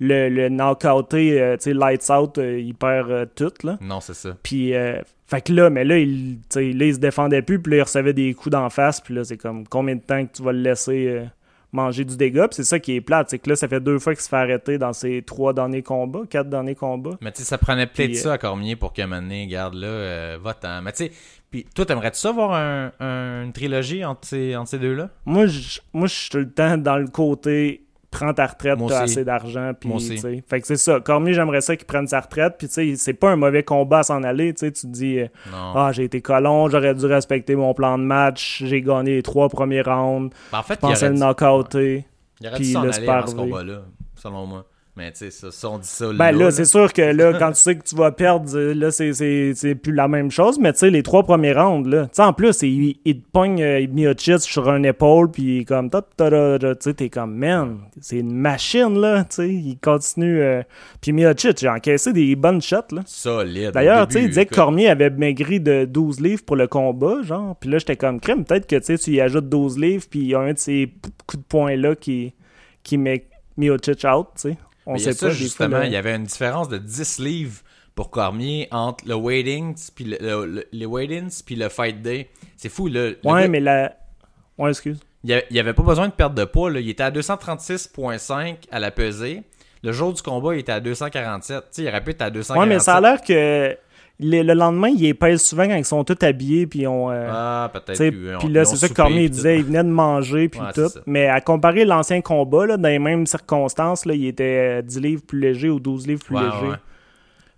[0.00, 3.78] Le, le knockouter, euh, tu sais, lights out, euh, il perd euh, tout, là.
[3.81, 4.37] Non, c'est ça.
[4.43, 7.76] Puis, euh, fait que là, mais là il, là, il se défendait plus, puis là,
[7.78, 10.43] il recevait des coups d'en face, puis là, c'est comme combien de temps que tu
[10.43, 11.23] vas le laisser
[11.71, 13.99] manger du dégât, puis c'est ça qui est plate, c'est que là, ça fait deux
[13.99, 17.19] fois qu'il se fait arrêter dans ses trois derniers combats, quatre derniers combats.
[17.21, 19.75] Mais tu sais, ça prenait peut-être ça à Cormier pour qu'à un moment donné, garde
[19.75, 20.81] là, va-t'en.
[20.81, 21.12] Mais tu sais,
[21.50, 25.11] puis toi, t'aimerais-tu ça voir un, un- une trilogie entre ces, entre ces deux-là?
[25.26, 29.00] Moi, je moi, je suis tout le temps dans le côté prends ta retraite, t'as
[29.05, 29.88] assez d'argent, puis.
[30.49, 31.00] Fait que c'est ça.
[31.00, 33.99] Cormier, j'aimerais ça qu'il prenne sa retraite, puis tu sais, c'est pas un mauvais combat
[33.99, 35.19] à s'en aller, tu sais, tu te dis.
[35.19, 35.27] euh.
[35.75, 39.49] Ah, j'ai été colon, j'aurais dû respecter mon plan de match, j'ai gagné les trois
[39.49, 42.05] premiers rounds, Ben, en fait, je pensais il le knockouter.
[42.41, 43.81] Il aurait dû s'en aller dans ce combat-là,
[44.15, 44.65] selon moi.
[44.99, 46.50] Mais tu sais, ça, ça, on dit ça Ben là, là.
[46.50, 49.52] c'est sûr que là, quand tu sais que tu vas perdre, euh, là, c'est- c'est
[49.55, 50.59] c'est plus la même chose.
[50.59, 53.26] Mais tu sais, les trois premiers rounds, là, tu sais, en plus, il, il te
[53.33, 55.97] pogne euh, Miocic sur une épaule, puis il comme, tu
[56.81, 60.40] sais, t'es comme, man, c'est une machine, là, tu sais, il continue.
[60.43, 60.62] euh,
[61.00, 63.02] Puis Miocic, j'ai encaissé des bonnes shots, là.
[63.07, 63.71] Solide.
[63.71, 64.55] D'ailleurs, tu sais, il disait que.
[64.57, 67.55] Cormier avait maigri de 12 livres pour le combat, genre.
[67.61, 70.19] Puis là, j'étais comme, crème, peut-être que tu sais, tu y ajoutes 12 livres, puis
[70.21, 70.93] il y a un de ces
[71.28, 72.35] coups de poing-là qui,
[72.83, 73.26] qui met
[73.57, 74.57] Miocic out, tu sais.
[74.88, 77.61] On Mais sait ça, pas, justement, il y avait une différence de 10 livres
[77.95, 82.28] pour Cormier entre le weightings puis le, le- le- les weightings puis le fight day.
[82.57, 83.11] C'est fou, là.
[83.11, 83.96] Le Ouais, gars, mais la.
[84.57, 84.98] Ouais, excuse.
[85.24, 86.81] il, y a- il avait pas besoin de perdre de poids, là.
[86.81, 89.42] Il était à 236.5 à la pesée.
[89.83, 91.59] Le jour du combat, il était à 247.
[91.61, 92.61] Tu sais, il aurait pu être à 247.
[92.61, 93.77] Ouais, mais ça a l'air que
[94.20, 97.11] le, le lendemain, ils pèsent souvent quand ils sont tous habillés, puis on.
[97.11, 98.38] euh, Ah, peut-être.
[98.40, 100.88] puis là, c'est ça que Cormier disait, il venait de manger, puis Ouais, tout.
[101.07, 105.00] Mais à comparer l'ancien combat, là, dans les mêmes circonstances, là, il était euh, 10
[105.00, 106.70] livres plus léger ou 12 livres plus Ouais, léger.
[106.70, 106.76] ouais.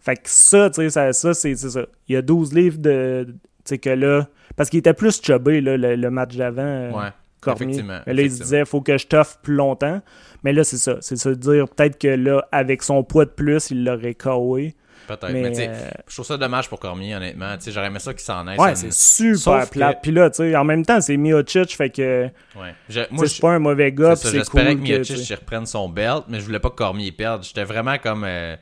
[0.00, 1.80] Fait que ça, tu sais, ça, ça c'est ça.
[2.08, 3.26] Il y a 12 livres de.
[3.28, 4.26] Tu sais, que là.
[4.56, 6.62] Parce qu'il était plus chubby, là, le, le match d'avant.
[6.62, 7.08] euh, Ouais.
[7.40, 7.64] Cormier.
[7.64, 10.02] Effectivement, Mais là, il se disait, faut que je toffe plus longtemps.
[10.44, 10.96] Mais là, c'est ça.
[11.00, 14.74] C'est se dire, peut-être que là, avec son poids de plus, il l'aurait KOé.
[15.16, 15.32] Peut-être.
[15.32, 17.56] Mais, euh, je trouve ça dommage pour Cormier, honnêtement.
[17.66, 18.58] J'aurais aimé ça qu'il s'en aille.
[18.58, 19.94] Ouais, c'est super plat.
[19.94, 22.28] que- Puis là, en même temps, c'est Miocic, fait que.
[22.56, 22.74] Ouais.
[22.88, 24.92] Je- moi, je- c'est pas un mauvais gars, C'est ça, puis c'est J'espérais cool que
[24.92, 27.42] Miocic reprenne son belt, mais je voulais pas que Cormier perde.
[27.42, 28.24] J'étais vraiment comme.
[28.24, 28.56] euh,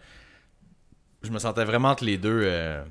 [1.23, 2.41] je me sentais vraiment entre les deux.
[2.45, 2.83] euh,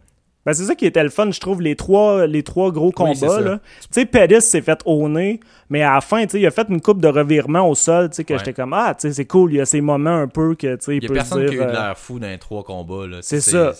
[0.47, 3.13] Ben, c'est ça qui était le fun, je trouve, les trois, les trois gros combats.
[3.59, 3.59] Tu
[3.91, 7.09] sais, Pettis s'est fait honner, mais à la fin, il a fait une coupe de
[7.09, 8.39] revirement au sol, tu sais, que Ouais.
[8.39, 10.75] j'étais comme, ah, tu sais, c'est cool, il y a ces moments un peu que,
[10.77, 11.49] tu sais, il peut personne dire.
[11.49, 13.05] qui a eu de euh, l'air fou dans les trois combats.
[13.07, 13.17] là.
[13.21, 13.73] C'est ça.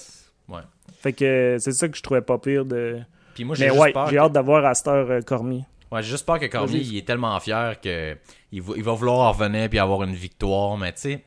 [0.50, 0.60] Ouais.
[1.00, 2.98] Fait que c'est ça que je trouvais pas pire de.
[3.34, 5.64] Puis moi, j'ai Mais ouais, j'ai que- hâte d'avoir à cette heure euh, Cormier.
[5.90, 8.18] Ouais, j'ai juste peur que Cormier, il est tellement fier que
[8.52, 11.24] il va, il va vouloir revenir puis avoir une victoire, mais tu sais.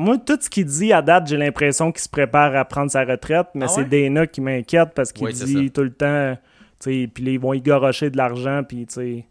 [0.00, 3.04] Moi, tout ce qu'il dit à date, j'ai l'impression qu'il se prépare à prendre sa
[3.04, 3.84] retraite, mais Ah c'est?
[3.84, 6.36] Dana qui m'inquiète parce qu'il dit tout le temps,
[6.80, 9.26] tu sais, puis ils vont y garocher de l'argent, puis tu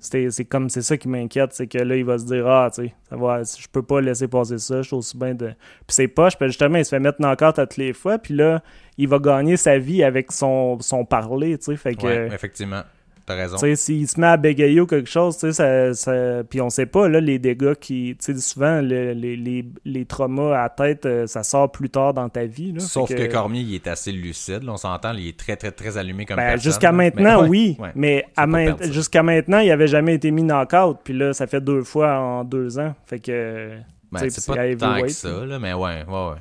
[0.00, 2.68] sais, c'est comme c'est ça qui m'inquiète, c'est que là, il va se dire, ah,
[2.74, 5.46] tu sais, ça va, je peux pas laisser passer ça, je suis aussi bien de.
[5.46, 5.54] Puis
[5.94, 8.62] c'est poche, puis justement, il se fait mettre encore à toutes les fois, puis là,
[8.98, 12.06] il va gagner sa vie avec son, son parler, tu sais, fait que.
[12.06, 12.82] Ouais, effectivement.
[13.26, 13.56] T'as raison.
[13.56, 16.44] Tu sais, s'il se met à bégayer ou quelque chose, tu sais, ça, ça...
[16.48, 20.04] puis on sait pas, là, les dégâts qui, tu sais, souvent, le- les, les, les
[20.04, 22.78] traumas à la tête, euh, ça sort plus tard dans ta vie, là.
[22.78, 23.26] Sauf que...
[23.32, 24.62] Cormier, il est assez lucide.
[24.62, 26.62] là, on s'entend, il est très, très, très allumé comme Ben, personne.
[26.70, 27.90] jusqu'à maintenant, Mais oui, ouais.
[27.96, 31.60] mais à main- jusqu'à maintenant, il avait jamais été mis knock-out, puis là, ça fait
[31.60, 33.70] deux fois en deux ans, fait que...
[34.12, 36.36] Ben, c'est puis pas tant que ça, là, mais ouais, ouais, ouais.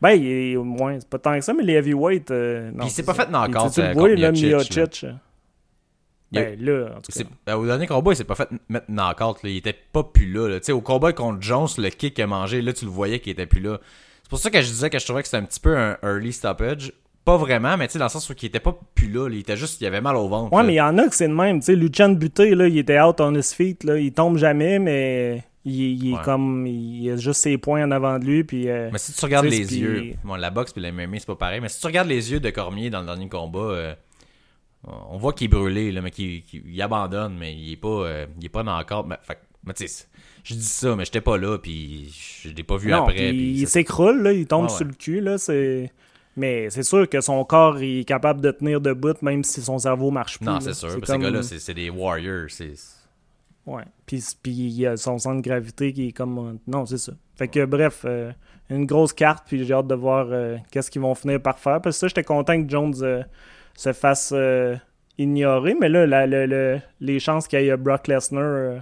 [0.00, 2.84] Ben, il est au moins, c'est pas tant que ça, mais les heavyweight, euh, non.
[2.84, 4.56] il s'est c'est pas fait knock-out, Puis, Tu le vois, là, Miocic, là.
[4.58, 5.14] Miocic, Il a-
[6.30, 7.24] Ben, là, en tout cas.
[7.46, 9.42] Ben, au dernier combat, il s'est pas fait mettre knock-out.
[9.42, 9.50] là.
[9.50, 10.48] Il était pas plus là.
[10.48, 10.60] là.
[10.60, 13.18] Tu sais, Au combat contre Jones, le kick qu'il a mangé, là, tu le voyais
[13.20, 13.78] qu'il était plus là.
[14.22, 15.96] C'est pour ça que je disais que je trouvais que c'était un petit peu un
[16.02, 16.92] early stoppage.
[17.24, 19.28] Pas vraiment, mais tu sais, dans le sens où il était pas plus là.
[19.28, 19.34] là.
[19.34, 20.52] Il était juste, il avait mal au ventre.
[20.52, 20.66] Ouais, là.
[20.66, 21.60] mais il y en a que c'est le même.
[21.60, 23.84] Tu sais, Lucien Buté, là, il était out on his feet.
[23.84, 23.98] Là.
[23.98, 26.66] Il tombe jamais, mais il, il est comme.
[26.66, 28.44] Il a juste ses points en avant de lui.
[28.44, 31.26] Puis, euh, Mais si tu regardes les yeux, bon, la boxe puis la MMA, c'est
[31.26, 33.94] pas pareil, mais si tu regardes les yeux de Cormier dans le dernier combat, euh,
[34.84, 37.88] on voit qu'il est brûlé, là, mais qu'il qu'il- il abandonne, mais il est pas,
[37.88, 38.62] euh, il est pas.
[38.62, 40.06] Mais, fait mais tu sais,
[40.44, 42.10] je dis ça, mais j'étais pas là, puis
[42.42, 43.30] je l'ai pas vu non, après.
[43.30, 44.68] puis il s'écroule, là, il tombe ouais.
[44.68, 45.20] sur le cul.
[45.20, 45.92] Là, c'est...
[46.36, 50.12] Mais c'est sûr que son corps est capable de tenir debout même si son cerveau
[50.12, 50.46] marche plus.
[50.46, 50.90] Non, c'est sûr.
[50.90, 52.46] C'est Ces gars-là, c'est des warriors.
[52.48, 52.74] C'est.
[53.66, 53.82] Ouais.
[54.06, 56.60] Puis, puis il y a son centre de gravité qui est comme.
[56.68, 57.12] Non, c'est ça.
[57.34, 58.30] Fait que bref, euh,
[58.70, 61.82] une grosse carte, puis j'ai hâte de voir euh, qu'est-ce qu'ils vont finir par faire.
[61.82, 62.94] Parce que ça, j'étais content que Jones
[63.80, 64.76] se fasse euh,
[65.18, 65.74] ignorer.
[65.74, 68.42] Mais là, la- les chances qu'il y ait Brock Lesnar.
[68.42, 68.78] euh,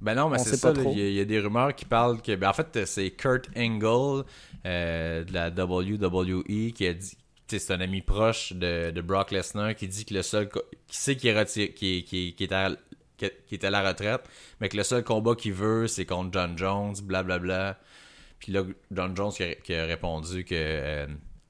[0.00, 0.72] Ben non, mais c'est ça.
[0.76, 2.34] Il y, a- il y a des rumeurs qui parlent que.
[2.36, 4.24] Ben en fait, c'est Kurt Angle
[4.66, 7.16] euh, de la WWE qui a dit.
[7.46, 10.48] C'est un ami proche de, de Brock Lesnar qui dit que le seul.
[10.88, 12.70] qui sait qu'il est, qui est- qui est- qui est à,
[13.18, 14.22] qui la retraite,
[14.60, 17.78] mais que le seul combat qu'il veut, c'est contre John Jones, blablabla.
[18.40, 21.06] Puis là, John Jones qui a, qui a répondu que euh,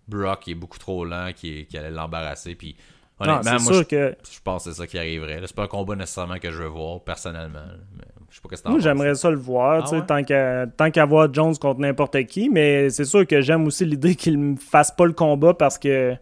[0.09, 2.55] Brock est beaucoup trop lent, qu'il allait l'embarrasser.
[2.55, 2.77] Puis
[3.19, 4.17] honnêtement, moi, je, que.
[4.31, 5.41] je pense que c'est ça qui arriverait.
[5.47, 7.61] C'est pas un combat nécessairement que je veux voir, personnellement.
[7.97, 10.07] Mais je sais pas que Moi, j'aimerais ça le voir, Ah ouais?
[10.07, 14.15] tant qu'à tant voir Jones contre n'importe qui, mais c'est sûr que j'aime aussi l'idée
[14.17, 16.15] qu'il ne fasse pas le combat parce que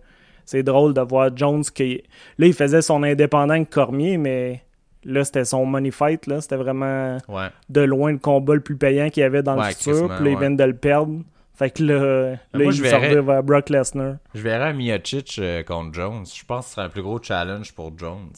[0.44, 2.02] c'est drôle de voir Jones qui...
[2.38, 4.62] Là, il faisait son indépendant avec Cormier, mais
[5.04, 6.28] là, c'était son money fight.
[6.40, 7.48] C'était vraiment Ouais.
[7.70, 10.24] de loin le combat le plus payant qu'il y avait dans Ouais, le futur, puis
[10.26, 10.36] là, ouais.
[10.38, 11.20] viennent de le perdre.
[11.62, 14.16] Fait que là, là moi, il je verrais- vers Brock Lesnar.
[14.34, 16.24] Je verrais Miocic euh, contre Jones.
[16.26, 18.32] Je pense que ce serait un plus gros challenge pour Jones.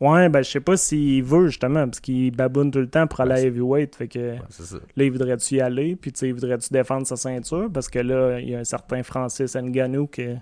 [0.00, 3.20] Ouais, ben je sais pas s'il veut, justement, parce qu'il baboune tout le temps pour
[3.20, 4.18] aller à heavyweight, fait que...
[4.32, 4.76] Ouais, c'est ça.
[4.96, 5.96] Là, il voudrait-tu y aller?
[5.96, 7.70] Puis, il voudrait-tu défendre sa ceinture?
[7.72, 10.34] Parce que là, il y a un certain Francis Ngannou que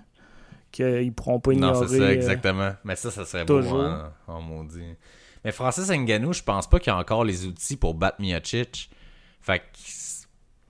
[0.71, 1.87] qu'ils pourront pas Non, ignorer.
[1.87, 2.71] c'est ça, euh, exactement.
[2.83, 3.71] Mais ça, ça serait toujours.
[3.73, 4.95] beau, hein, en maudit.
[5.45, 8.89] Mais Francis Ngannou, je pense pas qu'il a encore les outils pour battre Miocic.
[9.39, 9.63] Fait que...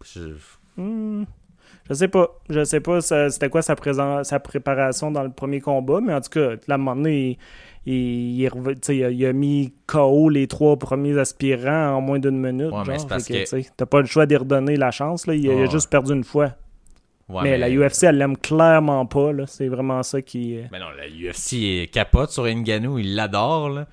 [0.03, 0.35] je-
[0.77, 1.23] hmm,
[1.89, 2.29] je sais pas.
[2.49, 6.21] Je sais pas c'était quoi sa, présen- sa préparation dans le premier combat, mais en
[6.21, 7.37] tout cas, à un moment donné,
[7.85, 8.47] il,
[9.25, 12.71] a, mis KO les trois premiers aspirants en moins d'une minute.
[12.71, 13.01] Ouais, mais genre.
[13.01, 15.27] c'est parce que, que- T'as pas le choix d'y redonner la chance.
[15.27, 15.35] Là.
[15.35, 16.53] Il, a- juste perdu une fois.
[17.29, 19.31] Ouais, mais, la UFC, elle l'aime clairement pas.
[19.31, 19.45] là.
[19.47, 20.57] C'est vraiment ça qui.
[20.57, 22.99] euh, Mais non, la UFC est capote sur Ngannou.
[22.99, 23.87] Il l'adore, là.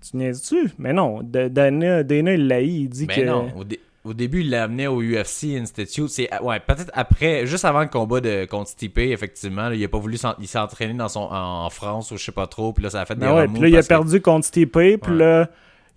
[0.00, 0.72] Tu niaises-tu?
[0.78, 3.26] Mais non, Dana, Dana il l'a il dit Mais que.
[3.26, 6.08] non, au, dé- au début, il l'a amené au UFC Institute.
[6.08, 9.88] C'est ouais, peut-être après, juste avant le combat de contre Stipe, effectivement, là, il a
[9.88, 12.72] pas voulu s'en- il s'est entraîné dans son en France ou je sais pas trop,
[12.72, 13.94] puis là ça a fait des Ben ouais, remous puis là, il a parce que-
[13.94, 15.18] perdu contre Stipe, puis Ouais.
[15.18, 15.48] là,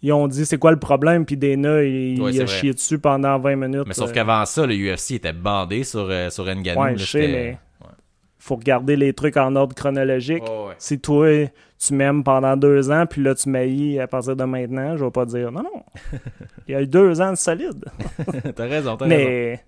[0.04, 2.48] ils ont dit c'est quoi le problème, puis Dana, il, Ouais, a vrai.
[2.60, 3.84] chié dessus pendant 20 minutes.
[3.88, 6.80] Mais sauf euh, qu'avant ça, le UFC était bandé sur euh, sur Ngannou.
[6.82, 7.58] Ouais, là, je sais, mais
[8.40, 10.44] faut regarder les trucs en ordre chronologique.
[10.44, 10.74] Ouais.
[10.78, 11.28] Si toi,
[11.80, 15.12] tu m'aimes pendant deux ans, puis là, tu m'haïs à partir de maintenant, je vais
[15.12, 15.84] pas dire non, non.
[16.68, 17.86] il y a eu deux ans de solide.
[18.56, 19.08] t'as raison, t'as raison.
[19.08, 19.64] Mais.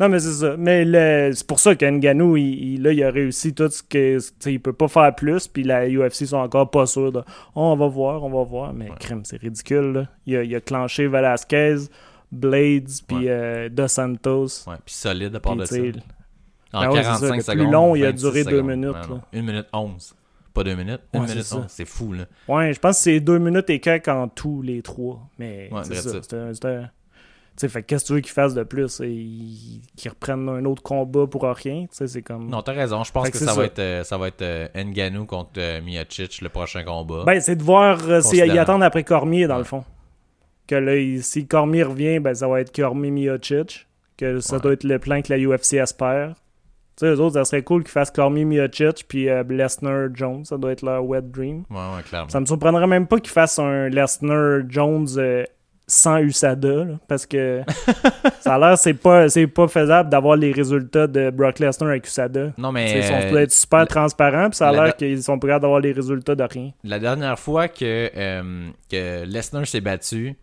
[0.00, 0.54] Non, mais c'est ça.
[0.56, 4.18] Mais le- c'est pour ça qu'Nganou, il, il- là, il a réussi tout ce que.
[4.48, 7.18] Il peut pas faire plus, puis la UFC sont encore pas sûrs de.
[7.56, 8.72] Oh, on va voir, on va voir.
[8.72, 10.04] Mais crème, c'est ridicule, là.
[10.24, 11.76] Il a, il a clenché Velasquez,
[12.30, 13.24] Blades, puis Ouais.
[13.28, 14.46] euh, Dos Santos.
[14.68, 15.76] Ouais, puis solide à part de ça.
[16.72, 17.72] En Ben ouais, c'est ça, 45 le plus secondes.
[17.72, 18.66] long, il a 26 duré deux secondes.
[18.70, 19.14] minutes, Ouais, non.
[19.16, 19.20] là.
[19.32, 20.14] Une minute 11.
[20.54, 21.00] Pas deux minutes.
[21.14, 21.56] Une Ouais, minute c'est ça.
[21.56, 21.64] 11.
[21.68, 22.24] C'est fou, là.
[22.48, 25.20] Ouais, je pense que c'est deux minutes et quelques en tous les trois.
[25.38, 26.10] Mais Ouais, c'est ça.
[26.22, 26.86] c'est c'est Tu
[27.56, 28.98] sais, fait qu'est-ce que tu veux qu'ils fassent de plus?
[28.98, 31.82] Qu'ils reprennent un autre combat pour rien?
[31.82, 32.48] Tu sais, c'est comme.
[32.50, 33.02] Non, t'as raison.
[33.04, 35.24] Je pense Fait que, que ça, c'est va être, euh, ça va être euh, Ngannou
[35.26, 37.24] contre euh, Miocic, le prochain combat.
[37.24, 38.52] Ben, c'est de voir euh, s'ils Considérant.
[38.54, 39.58] ils attendent après Cormier, dans Ouais.
[39.60, 39.84] le fond.
[40.66, 43.86] Que là, si Cormier revient, ben, ça va être Cormier Miocic.
[44.16, 44.62] Que ça Ouais.
[44.62, 46.34] doit être le plan que la UFC espère.
[46.98, 50.44] Tu sais, eux autres, ça serait cool qu'ils fassent Cormier Miocic puis euh, Lesnar Jones.
[50.44, 51.62] Ça doit être leur wet dream.
[51.70, 52.28] Ouais, ouais, clairement.
[52.28, 55.44] Ça me surprendrait même pas qu'ils fassent un Lesnar Jones euh,
[55.86, 56.68] sans USADA.
[56.84, 57.62] là, parce que
[58.40, 62.06] ça a l'air c'est pas, c'est pas faisable d'avoir les résultats de Brock Lesnar avec
[62.06, 62.52] USADA.
[62.58, 65.22] Non, Ils mais sont euh, supposés être super transparents, puis ça a la- l'air qu'ils
[65.22, 66.70] sont prêts à d'avoir les résultats de rien.
[66.84, 70.34] la dernière fois que, euh, que Lesnar s'est battu,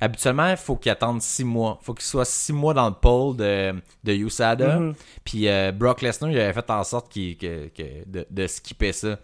[0.00, 1.78] habituellement, il faut qu'il attende six mois.
[1.80, 3.72] Il faut qu'il soit six mois dans le pole de,
[4.04, 4.78] de USADA.
[4.78, 4.94] Mhm.
[5.24, 7.34] Puis euh, Brock Lesnar, il avait fait en sorte que,
[7.68, 9.18] que- de, de skipper ça.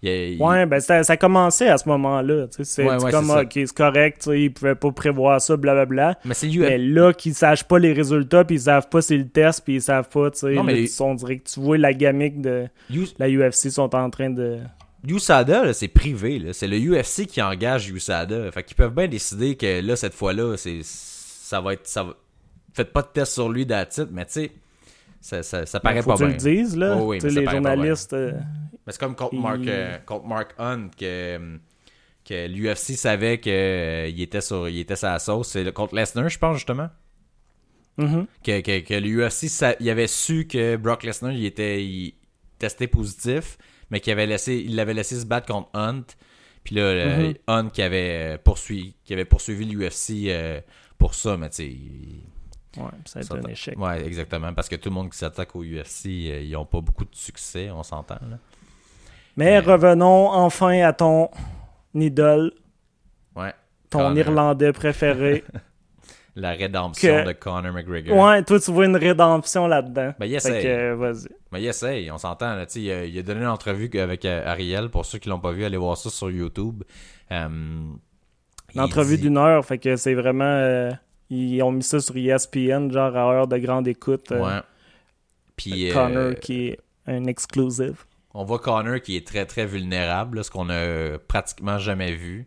[0.00, 2.46] Il, il- Ouais, ben ça, ça commençait à ce moment-là.
[2.50, 6.18] C'est Ouais, c'est ouais, comme, c'est ok, c'est correct, ils pouvaient pas prévoir ça, blablabla.
[6.24, 6.60] Mais c'est UFC.
[6.60, 9.74] Mais là, qu'ils sachent pas les résultats, puis ils savent pas c'est le test, puis
[9.76, 11.92] ils savent pas, tu sais, là, mais- ils sont- on dirait que tu vois la
[11.92, 12.68] gamique de
[13.18, 14.58] la UFC sont en train de...
[15.06, 16.38] USADA, c'est privé.
[16.38, 16.52] là.
[16.52, 18.50] C'est le UFC qui engage USADA.
[18.52, 21.86] Fait qu'ils peuvent bien décider que là, cette fois-là, c'est ça va être.
[21.86, 22.14] Ça va...
[22.74, 24.52] Faites pas de test sur lui d'attitude, mais tu sais,
[25.20, 26.28] ça, ça, ça paraît faut pas bien.
[26.28, 26.96] le dises, là.
[26.98, 28.12] Oh oui, mais les journalistes...
[28.12, 28.32] euh,
[28.86, 31.58] Mais c'est comme contre Il- Mark, euh, contre Mark Hunt que,
[32.24, 35.48] que l'UFC savait qu'il était sur il était sur la sauce.
[35.48, 36.88] C'est le- contre Lesnar, je pense, justement.
[37.96, 38.26] mhm.
[38.44, 42.14] Que, que, que l'UFC sa- il avait su que Brock Lesnar il était il
[42.58, 43.58] testé positif,
[43.90, 46.04] mais qu'il avait laissé il l'avait laissé se battre contre Hunt.
[46.64, 47.34] Puis là, euh, Mhm.
[47.46, 50.60] Hunt qui avait euh, poursuivi qui avait poursuivi l'UFC euh,
[50.98, 51.66] pour ça, mais tu sais.
[51.68, 52.22] il-
[52.76, 53.78] Ouais, ça a été un échec.
[53.78, 54.52] Ouais, exactement.
[54.52, 57.14] Parce que tout le monde qui s'attaque au UFC, euh, ils ont pas beaucoup de
[57.14, 58.18] succès, on s'entend.
[58.22, 58.36] Mais
[59.36, 61.30] Mais- revenons enfin à ton
[61.94, 62.52] idole,
[63.34, 63.52] Ouais.
[63.90, 64.14] ton.
[64.14, 65.44] Irlandais préféré.
[66.40, 68.16] La rédemption Que- de Conor McGregor.
[68.16, 70.14] ouais, toi, tu vois une rédemption là-dedans.
[70.20, 70.62] Ben, il essaye.
[70.62, 71.26] que, euh, vas-y.
[71.50, 72.54] Mais il essaye, on s'entend.
[72.54, 74.88] Là, il, a, il a donné une entrevue avec euh, Ariel.
[74.88, 76.84] Pour ceux qui l'ont pas vu, allez voir ça sur YouTube.
[77.32, 80.44] Euh, il Une entrevue dit- d'une heure, fait que c'est vraiment.
[80.44, 80.90] euh,
[81.30, 84.30] ils ont mis ça sur ESPN, genre à heure de grande écoute.
[84.32, 84.60] euh, Ouais.
[85.56, 88.04] Puis, euh, Connor qui est un exclusive.
[88.34, 92.46] on voit Connor qui est très très vulnérable, là, ce qu'on a pratiquement jamais vu.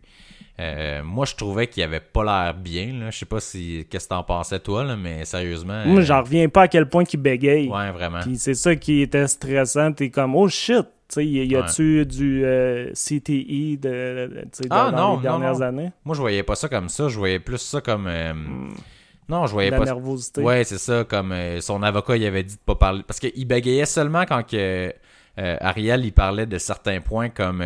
[0.62, 2.92] Euh, moi, je trouvais qu'il avait pas l'air bien.
[3.00, 3.10] Là.
[3.10, 5.82] Je sais pas si qu'est-ce que t'en pensais toi, là, mais sérieusement.
[5.86, 7.68] Moi, euh, j'en reviens pas à quel point qu'il bégaye.
[7.68, 8.20] Ouais, vraiment.
[8.20, 9.92] Puis c'est ça qui était stressant.
[9.92, 10.86] T'es comme, oh shit!
[11.08, 15.60] Tu sais, y a-tu du euh, CTE de, Ah, dans non, les dernières non.
[15.62, 15.92] années?
[16.04, 17.08] Moi, je voyais pas ça comme ça.
[17.08, 18.06] Je voyais plus ça comme.
[18.06, 18.32] euh,
[19.28, 19.74] Non, je voyais Hmm.
[19.74, 19.84] La pas.
[19.84, 20.40] nervosité.
[20.42, 21.04] Ouais, c'est ça.
[21.04, 23.02] Comme son avocat, il avait dit de pas parler.
[23.06, 24.92] Parce qu'il bégayait seulement quand que,
[25.36, 27.62] Ariel, il parlait de certains points comme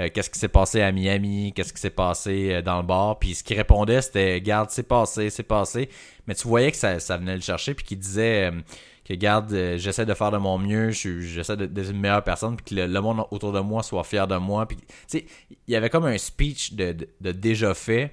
[0.00, 3.18] euh, qu'est-ce qui s'est passé à Miami, qu'est-ce qui s'est passé euh, dans le bar?
[3.18, 5.88] Puis ce qu'il répondait, c'était Garde, c'est passé, c'est passé.
[6.26, 7.74] Mais tu voyais que ça, ça venait le chercher.
[7.74, 8.60] Puis qu'il disait euh,
[9.08, 12.56] que Garde, j'essaie de faire de mon mieux, j'essaie de- d'être une meilleure personne.
[12.56, 14.66] Puis que le, le monde autour de moi soit fier de moi.
[14.66, 15.26] Puis, tu sais,
[15.68, 18.12] il y avait comme un speech de, de- de déjà fait.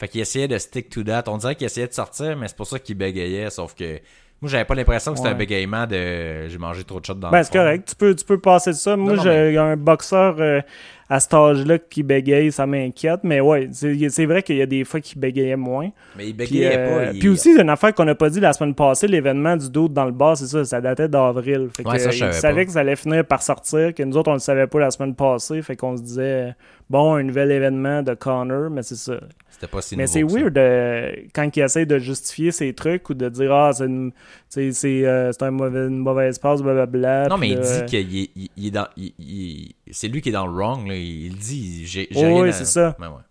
[0.00, 1.24] Fait qu'il essayait de stick to that.
[1.28, 3.50] On dirait qu'il essayait de sortir, mais c'est pour ça qu'il bégayait.
[3.50, 4.00] Sauf que
[4.40, 5.34] moi, j'avais pas l'impression que c'était Ouais.
[5.36, 7.88] un bégayement de j'ai mangé trop de shots dans Ben, le c'est correct.
[7.90, 8.96] Tu peux, tu peux passer de ça.
[8.96, 10.60] Moi, j'ai un boxeur euh,
[11.08, 13.20] à cet âge-là qui bégaye, ça m'inquiète.
[13.22, 15.90] Mais ouais, c'est vrai qu'il y a des fois qu'il bégayait moins.
[16.16, 17.12] Mais il Puis, bégayait euh, pas.
[17.12, 19.92] il- puis aussi, une affaire qu'on n'a pas dit la semaine passée, l'événement du doute
[19.92, 21.68] dans le bar, c'est ça, ça datait d'avril.
[21.76, 22.64] Fait que, ça, je euh, il savait pas.
[22.66, 25.14] que ça allait finir par sortir, que nous autres, on le savait pas la semaine
[25.14, 25.60] passée.
[25.62, 26.50] Fait qu'on se disait, euh,
[26.88, 29.14] bon, un nouvel événement de Connor, mais c'est ça.
[29.50, 33.14] C'était pas si Mais c'est weird euh, quand il essaie de justifier ses trucs ou
[33.14, 34.10] de dire, ah, c'est une-
[34.48, 34.72] c'est
[35.06, 37.28] euh, un mauvais, une mauvaise passe, blablabla.
[37.28, 38.86] Non, mais puis il dit qu'il est, dans.
[38.96, 40.86] il- il- c'est lui qui est dans le wrong.
[40.86, 40.94] Là.
[40.96, 42.96] Il dit j'ai j'ai Oh, rien oui, à- c'est ça.
[42.98, 43.22] Ben ouais.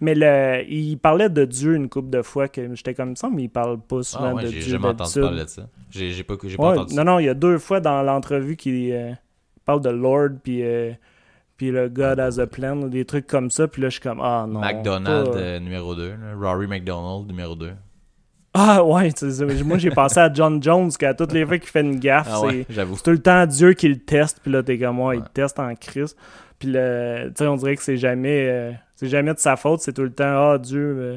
[0.00, 3.44] Mais le, il parlait de Dieu une couple de fois que j'étais comme ça, mais
[3.44, 4.72] il parle pas souvent Ah ouais, de j'ai Dieu.
[4.72, 5.66] jamais entendu parler de ça.
[5.90, 7.04] J'ai j'ai pas, j'ai pas Ouais, entendu non, ça.
[7.04, 9.12] non, il y a deux fois dans l'entrevue qu'il euh,
[9.64, 10.92] parle de Lord, puis, euh,
[11.56, 14.20] puis le God has a plan, des trucs comme ça, puis là, je suis comme,
[14.20, 14.60] ah non.
[14.60, 16.14] McDonald euh, numéro 2.
[16.38, 17.70] Rory McDonald numéro 2.
[18.56, 19.10] Ah ouais,
[19.64, 22.38] moi j'ai pensé à John Jones, qu'à toutes les fois qu'il fait une gaffe, Ah
[22.40, 22.96] c'est ouais, j'avoue.
[22.96, 25.28] c'est tout le temps Dieu qui le teste, puis là, t'es comme moi, il te
[25.30, 26.14] teste en crise.
[26.60, 29.80] Puis le, tu sais, on dirait que c'est jamais, euh, c'est jamais de sa faute,
[29.80, 30.78] c'est tout le temps, ah Dieu.
[30.98, 31.16] euh,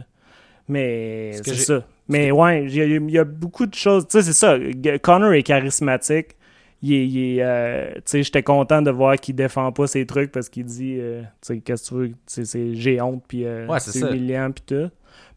[0.68, 1.84] mais c'est ça.
[2.10, 4.08] Mais ouais, il y, a- il y a beaucoup de choses.
[4.08, 4.58] Tu sais, c'est ça.
[5.02, 6.30] Connor est charismatique.
[6.82, 10.32] Il est, il euh, tu sais, j'étais content de voir qu'il défend pas ses trucs
[10.32, 13.80] parce qu'il dit, euh, tu sais, qu'est-ce que tu veux, c'est j'ai honte, puis Ouais,
[13.80, 14.90] c'est humiliant, puis tout.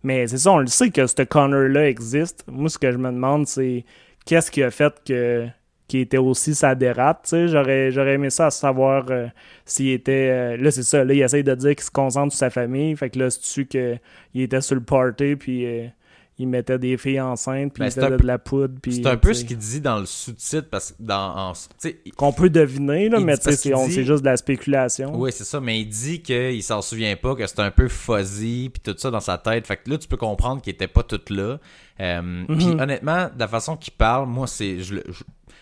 [0.03, 2.45] Mais c'est ça, on le sait que ce Connor-là existe.
[2.49, 3.85] Moi, ce que je me demande, c'est
[4.25, 5.49] qu'est-ce qui a fait que
[5.91, 6.87] qu'il était aussi sa tu
[7.25, 9.27] sais, j'aurais j'aurais aimé ça à savoir euh,
[9.65, 12.39] s'il était euh, là c'est ça, là il essaye de dire qu'il se concentre sur
[12.39, 13.97] sa famille, fait que là c'est tu que
[14.33, 15.89] il était sur le party puis euh,
[16.41, 19.17] il mettait des filles enceintes puis Ben, il un de la poudre puis C'est un
[19.17, 21.53] peu ce qu'il dit dans le sous-titre parce que dans
[22.17, 23.51] qu'on peut deviner là, mais c'est
[23.87, 25.13] dit- juste de la spéculation.
[25.19, 28.71] Oui, c'est ça, mais il dit qu'il s'en souvient pas, que c'est un peu fuzzy,
[28.73, 29.67] puis tout ça dans sa tête.
[29.67, 31.59] Fait que là, tu peux comprendre qu'il était pas tout là.
[32.01, 32.81] Euh, Puis Mhm.
[32.81, 34.79] honnêtement, de la façon qu'il parle, moi, c'est,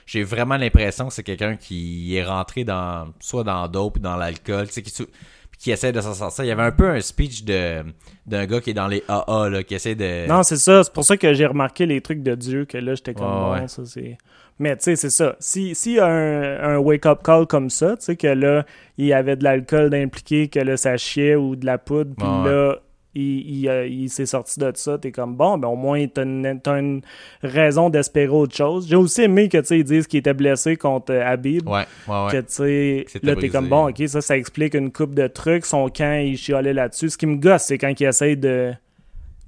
[0.07, 4.17] j'ai vraiment l'impression que c'est quelqu'un qui est rentré dans, soit dans dope ou dans
[4.17, 5.15] l'alcool, tu sais, qui, sou- puis
[5.59, 6.45] qui essaie de s'en sortir.
[6.45, 7.83] Il y avait un peu un speech de
[8.27, 10.29] d'un gars qui est dans les AA, là, qui essaie de.
[10.29, 10.85] Non, c'est ça.
[10.85, 13.33] C'est pour ça que j'ai remarqué les trucs de Dieu, que là, j'étais comme, Ouais,
[13.33, 13.69] bon, ouais.
[13.69, 14.17] ça, c'est...
[14.61, 15.37] Mais, tu sais, c'est ça.
[15.39, 18.65] Si, si y a un, un wake-up call comme ça, tu sais, que là,
[18.97, 22.27] il y avait de l'alcool d'impliqué, que là, ça chiait ou de la poudre, puis
[22.27, 22.77] là,
[23.19, 26.23] il, il, euh, il s'est sorti de ça, t'es comme, bon, ben au moins, t'as
[26.23, 27.01] une, une
[27.43, 28.87] raison d'espérer autre chose.
[28.89, 31.69] J'ai aussi aimé que, tu sais, ils disent qu'il était blessé contre euh, Habib.
[31.69, 32.43] Ouais, ouais, ouais.
[32.43, 35.67] Que, là, t'es comme, bon, ok, ça, ça explique une coupe de trucs.
[35.67, 37.11] Son camp, il chialait là-dessus.
[37.11, 38.73] Ce qui me gosse, c'est quand il essaye de,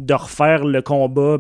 [0.01, 1.37] de refaire le combat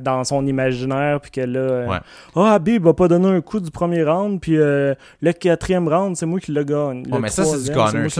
[0.00, 1.98] dans son imaginaire, puis que là, euh, Ouais.
[2.36, 6.16] ah, Habib va pas donner un coup du premier round, puis euh, le quatrième round,
[6.16, 7.04] c'est moi qui le gagne.
[7.06, 8.10] Ouais, Le mais ça, c'est du Connor.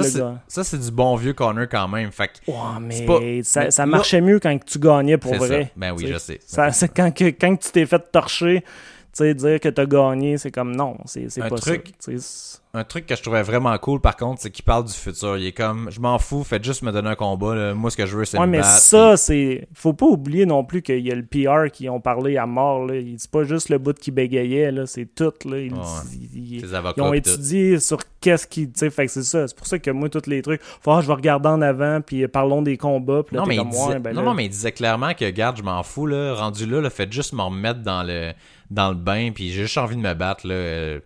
[0.49, 2.11] Ça, c'est, du bon vieux Connor quand même.
[2.13, 5.65] Fait que Ouais, mais, c'est pas- ça, marchait mieux quand tu gagnais pour vrai.
[5.65, 5.71] ça.
[5.77, 6.39] Ben oui, je sais.
[6.47, 8.67] Ça- quand, que, quand tu t'es fait torcher, tu
[9.15, 12.11] sais, dire que t'as gagné, c'est comme non, c'est pas truc- ça.
[12.13, 12.59] tu sais.
[12.75, 15.37] Un truc que je trouvais vraiment cool, par contre, c'est qu'il parle du futur.
[15.37, 17.55] Il est comme, je m'en fous, faites juste me donner un combat.
[17.55, 17.75] là.
[17.75, 18.79] Moi, ce que je veux, c'est Ouais, me mais battre.
[18.79, 19.69] ça, c'est.
[19.75, 22.87] Faut pas oublier non plus qu'il y a le PR qui ont parlé à mort.
[22.87, 22.95] Là.
[23.19, 24.87] C'est pas juste le bout qui bégayait, là.
[24.87, 25.35] C'est tout.
[25.45, 25.59] Là.
[25.59, 25.79] Ils, Ouais.
[26.15, 27.03] ils- Puis ils avocats.
[27.03, 27.15] ont tout.
[27.15, 28.67] étudié sur qu'est-ce qui.
[28.69, 29.47] Tu sais, fait que c'est ça.
[29.47, 30.63] C'est pour ça que moi, tous les trucs.
[30.63, 33.23] Faut, ah, je vais regarder en avant, puis parlons des combats.
[33.23, 35.27] Puis là, Non mais, il comme, disait, ouais, ben non, mais il disait clairement que,
[35.27, 38.33] regarde, je m'en fous, là, rendu là, là, faites juste me remettre dans le,
[38.71, 41.01] dans le bain, puis j'ai juste envie de me battre, là.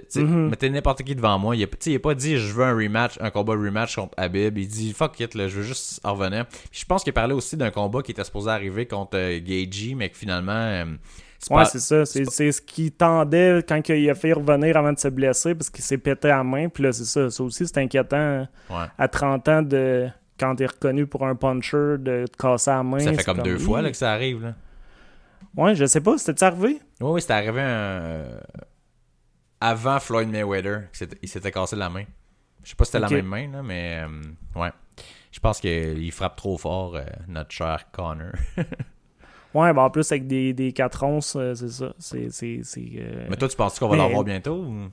[0.00, 0.48] Tu sais, Mhm.
[0.50, 1.54] Mettez n'importe qui devant moi.
[1.56, 3.96] Il a, tu sais, il a pas dit, je veux un rematch, un combat rematch
[3.96, 4.56] contre Habib.
[4.58, 6.46] Il dit, fuck it, là, je veux juste en revenir.
[6.46, 9.94] Puis je pense qu'il parlait aussi d'un combat qui était supposé arriver contre euh, Gagey,
[9.94, 10.84] mais que finalement, euh,
[11.38, 12.06] c'est Ouais, pas- c'est ça.
[12.06, 15.70] C'est c'est ce qui tendait quand il a fait revenir avant de se blesser parce
[15.70, 16.68] qu'il s'est pété à main.
[16.68, 17.30] Puis là, c'est ça.
[17.30, 18.86] Ça aussi, c'est inquiétant ouais.
[18.98, 20.08] à 30 ans de.
[20.40, 22.98] Quand t'es reconnu pour un puncher, de te casser la main.
[22.98, 24.42] Ça fait comme deux fois là, que ça arrive.
[24.42, 24.54] Là.
[25.56, 26.16] Ouais, je sais pas.
[26.18, 26.80] C'était arrivé?
[27.00, 28.24] Oui, oui, c'était arrivé un-
[29.62, 30.88] avant Floyd Mayweather.
[31.22, 32.04] Il s'était cassé la main.
[32.64, 34.70] Je sais pas si c'était la même main, là, mais euh, ouais.
[35.30, 38.32] Je pense qu'il frappe trop fort, euh, notre cher Connor.
[39.54, 41.92] Ouais, ben en plus, avec des, des 4 onces, euh, c'est ça.
[43.28, 44.88] Mais toi, tu penses qu'on va mais- l'avoir bientôt ou...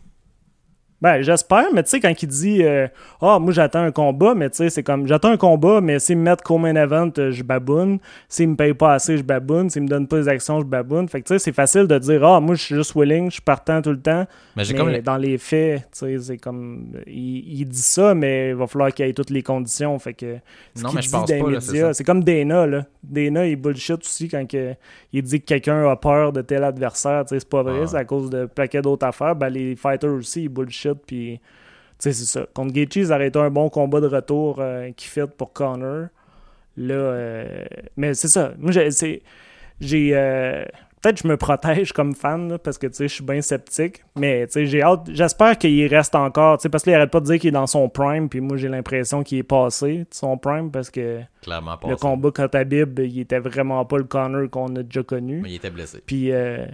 [1.01, 2.87] Ben, j'espère, mais tu sais, quand il dit euh,
[3.21, 6.17] Ah, moi j'attends un combat, mais tu sais, c'est comme j'attends un combat, mais s'il
[6.17, 7.99] me met comme un event, euh, je baboune.
[8.27, 9.69] S'il me paye pas assez, je baboune.
[9.69, 11.07] S'il me donne pas les actions, je baboune.
[11.07, 13.35] Fait que tu sais, c'est facile de dire Ah, moi je suis juste willing, je
[13.35, 14.25] suis partant tout le temps.
[14.57, 14.97] Mais comme...
[14.97, 16.91] dans les faits, tu sais, c'est comme.
[17.07, 19.97] Il, il dit ça, mais il va falloir qu'il y ait toutes les conditions.
[19.99, 20.37] Fait que.
[20.75, 22.85] Ce Non, mais je pense pas, c'est comme Dana, là.
[23.03, 24.75] Dana, il bullshit aussi quand que,
[25.13, 27.23] il dit que quelqu'un a peur de tel adversaire.
[27.25, 29.35] Tu sais, c'est pas vrai, c'est à cause de paquet d'autres affaires.
[29.35, 31.39] Ben, les fighters aussi, ils bullshit, puis.
[31.39, 32.47] Tu sais, c'est ça.
[32.53, 36.07] Contre Gaethje, ils auraient été un bon combat de retour euh, qui fait pour Connor.
[36.77, 37.65] Là, euh,
[37.97, 38.53] mais c'est ça.
[38.57, 39.21] Moi, j'ai.
[39.81, 40.63] j'ai euh,
[41.01, 43.41] Peut-être que je me protège comme fan, là, parce que tu sais, je suis bien
[43.41, 44.03] sceptique.
[44.17, 45.09] Mais tu sais, j'ai hâte.
[45.09, 46.57] J'espère qu'il reste encore.
[46.57, 48.27] tu sais, Parce qu'il arrête pas de dire qu'il est dans son prime.
[48.27, 52.31] Puis moi, j'ai l'impression qu'il est passé de son prime parce que Clairement le combat
[52.31, 55.39] contre Habib, il était vraiment pas le Connor qu'on a déjà connu.
[55.41, 56.03] Mais il était blessé.
[56.05, 56.65] Puis, euh,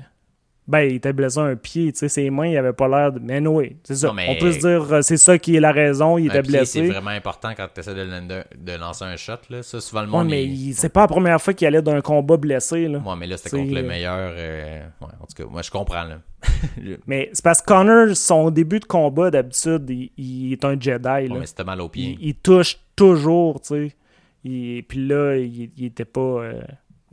[0.67, 3.11] ben, il était blessé à un pied, tu sais, ses mains, il avait pas l'air
[3.11, 3.19] de.
[3.19, 4.07] Mais oui, c'est ça.
[4.07, 6.33] Non, mais- On peut se dire, euh, c'est ça qui est la raison, il Un
[6.33, 6.91] était pied, C'est blessé.
[6.93, 9.33] vraiment important quand tu essaies de, lancer un shot.
[9.51, 9.61] Là.
[9.61, 10.29] Ça, souvent, le Ouais, monde...
[10.29, 12.97] mais il- il- c'est pas la première fois qu'il allait d'un combat blessé, là.
[12.97, 14.31] Ouais, mais là, c'était C'est- contre le meilleur...
[14.35, 16.03] euh, Ouais, en tout cas, moi, je comprends.
[16.03, 16.17] Là.
[17.07, 21.03] Mais c'est parce que Connor, son début de combat, d'habitude, il, il est un Jedi,
[21.03, 21.19] là.
[21.21, 22.17] Ouais, mais c'était mal au pied.
[22.19, 23.95] il, il touche toujours, tu sais.
[24.43, 26.19] Puis là, il, il était pas.
[26.21, 26.61] euh,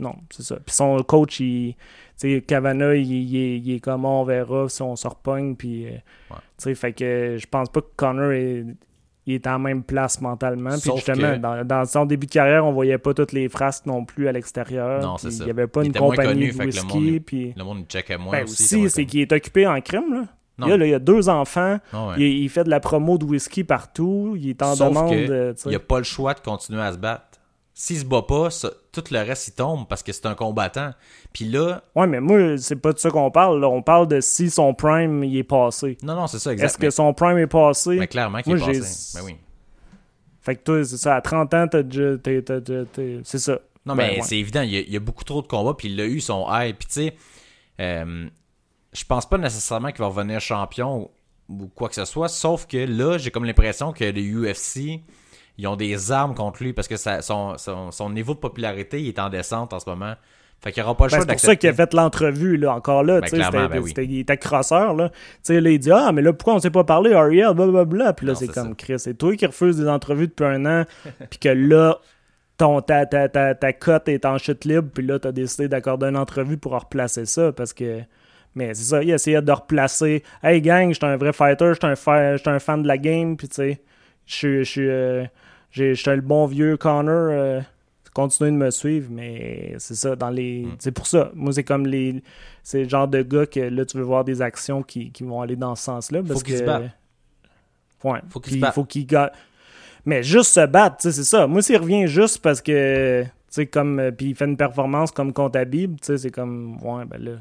[0.03, 0.57] Non, c'est ça.
[0.57, 1.77] Puis son coach, il.
[2.47, 5.57] Cavana, il, il est, il est comme on verra si on se repogne.
[5.57, 5.87] Puis.
[5.87, 5.91] euh,
[6.31, 6.37] Ouais.
[6.57, 8.65] Tu sais, fait que je pense pas que Connor est.
[9.27, 10.71] Il est en même place mentalement.
[10.81, 13.87] Puis justement, que- dans, dans son début de carrière, on voyait pas toutes les frasques
[13.87, 15.01] non plus à l'extérieur.
[15.01, 15.45] Non, c'est ça.
[15.45, 16.87] Il y avait pas Il une compagnie connu, de que le whisky.
[17.13, 17.55] monde- Puis...
[17.57, 18.63] Le monde checkait moins Ben aussi.
[18.65, 20.25] aussi, c'est qu'il est occupé en crime, là.
[20.59, 20.67] Non.
[20.67, 21.79] Il, y a, là, il a deux enfants.
[21.93, 22.15] Ah ouais.
[22.19, 24.35] Il, il fait de la promo de whisky partout.
[24.37, 25.11] Il est en Sauf demande.
[25.11, 25.55] que euh.
[25.67, 27.32] Il a pas le choix de continuer à se battre.
[27.75, 30.91] S'il se bat pas, ça- tout le reste, il tombe parce que c'est un combattant.
[31.33, 33.61] Puis là, Ouais, mais moi, c'est pas de ça qu'on parle.
[33.61, 33.69] là.
[33.69, 35.97] On parle de si son prime il est passé.
[36.03, 36.67] non, non, c'est ça, exact.
[36.67, 37.91] Est-ce que son prime est passé?
[37.91, 39.19] mais, mais clairement qu'il est passé.
[39.19, 39.37] Ben oui.
[40.43, 42.17] Fait que toi, c'est ça, à 30 ans, t'as déjà.
[43.25, 43.59] C'est ça.
[43.87, 44.23] Non, Ben, mais ouais.
[44.23, 46.05] c'est évident, il y, a, il y a beaucoup trop de combats, puis il a
[46.05, 46.79] eu son hype.
[46.79, 47.15] Puis tu sais,
[47.81, 48.27] euh,
[48.93, 51.11] je pense pas nécessairement qu'il va revenir champion
[51.49, 55.01] ou, ou quoi que ce soit, sauf que là, j'ai comme l'impression que les UFC,
[55.63, 59.01] ils ont des armes contre lui parce que ça- son, son, son niveau de popularité
[59.01, 60.15] il est en descente en ce moment.
[60.63, 62.75] Fait qu'il aura pas le Ben, choix c'est pour ça qu'il a fait l'entrevue, là,
[62.75, 63.21] encore là.
[63.21, 63.93] Ben, tu ben oui.
[63.99, 65.09] il était crosseur, là.
[65.09, 68.13] Tu sais, là, il dit Ah, mais là, pourquoi on s'est pas parlé, Ariel, blablabla.
[68.13, 68.75] Puis là, c'est comme ça.
[68.79, 68.99] Chris.
[68.99, 70.85] C'est toi qui refuses des entrevues depuis un an,
[71.31, 71.99] puis que là,
[72.59, 76.07] ton, ta, ta, ta, ta cote est en chute libre, puis là, t'as décidé d'accorder
[76.07, 78.01] une entrevue pour replacer ça, parce que.
[78.55, 80.23] Mais c'est ça, il essayait de replacer.
[80.45, 83.37] Hey gang, j'étais un vrai fighter, j'étais un, fa- j'étais un fan de la game,
[83.37, 83.81] puis tu sais,
[84.27, 85.29] je suis-
[85.73, 87.29] J'étais le bon vieux Connor.
[87.31, 87.61] euh,
[88.15, 90.65] continuez de me suivre, mais c'est ça, dans les.
[90.67, 90.77] Mm.
[90.79, 91.33] C'est pour ça.
[91.35, 92.23] Moi, c'est comme les.
[92.63, 95.41] C'est le genre de gars que là, tu veux voir des actions qui, qui vont
[95.41, 96.23] aller dans ce sens-là.
[96.23, 96.61] Parce qu'il que.
[96.61, 96.83] se batte.
[98.05, 98.21] Ouais.
[98.29, 98.75] Faut qu'il Puis se batte.
[98.75, 99.33] faut qu'il ga-
[100.05, 101.47] Mais juste se battre, tu sais, c'est ça.
[101.47, 103.23] Moi, s'il revient juste parce que.
[103.25, 103.99] Tu sais, comme.
[103.99, 106.77] euh, Puis il fait une performance comme Habib, tu sais, c'est comme.
[106.83, 107.33] Ouais, ben là.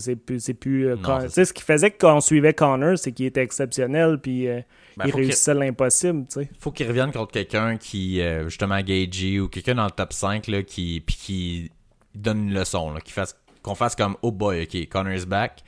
[0.00, 0.40] C'est plus.
[0.40, 3.12] C'est plus euh, Non, Con- c'est tu sais, ce qui faisait qu'on suivait Connor, c'est
[3.12, 4.60] qu'il était exceptionnel, puis euh,
[4.96, 6.48] Ben, il réussissait l'impossible, sais.
[6.58, 10.46] faut qu'il revienne contre quelqu'un qui, euh, justement, Gagey ou quelqu'un dans le top 5,
[10.48, 11.70] là, qui, puis qui
[12.14, 15.62] donne une leçon, là, qui fasse, qu'on fasse comme, oh boy, ok, Connor's back,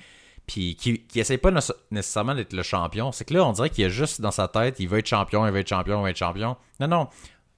[0.47, 3.13] puis qui, qui essaie pas nécess- nécessairement d'être le champion.
[3.13, 5.07] C'est que là, on dirait qu'il y a juste dans sa tête, il veut être
[5.07, 6.57] champion, il veut être champion, il veut être champion.
[6.81, 7.09] Non, non,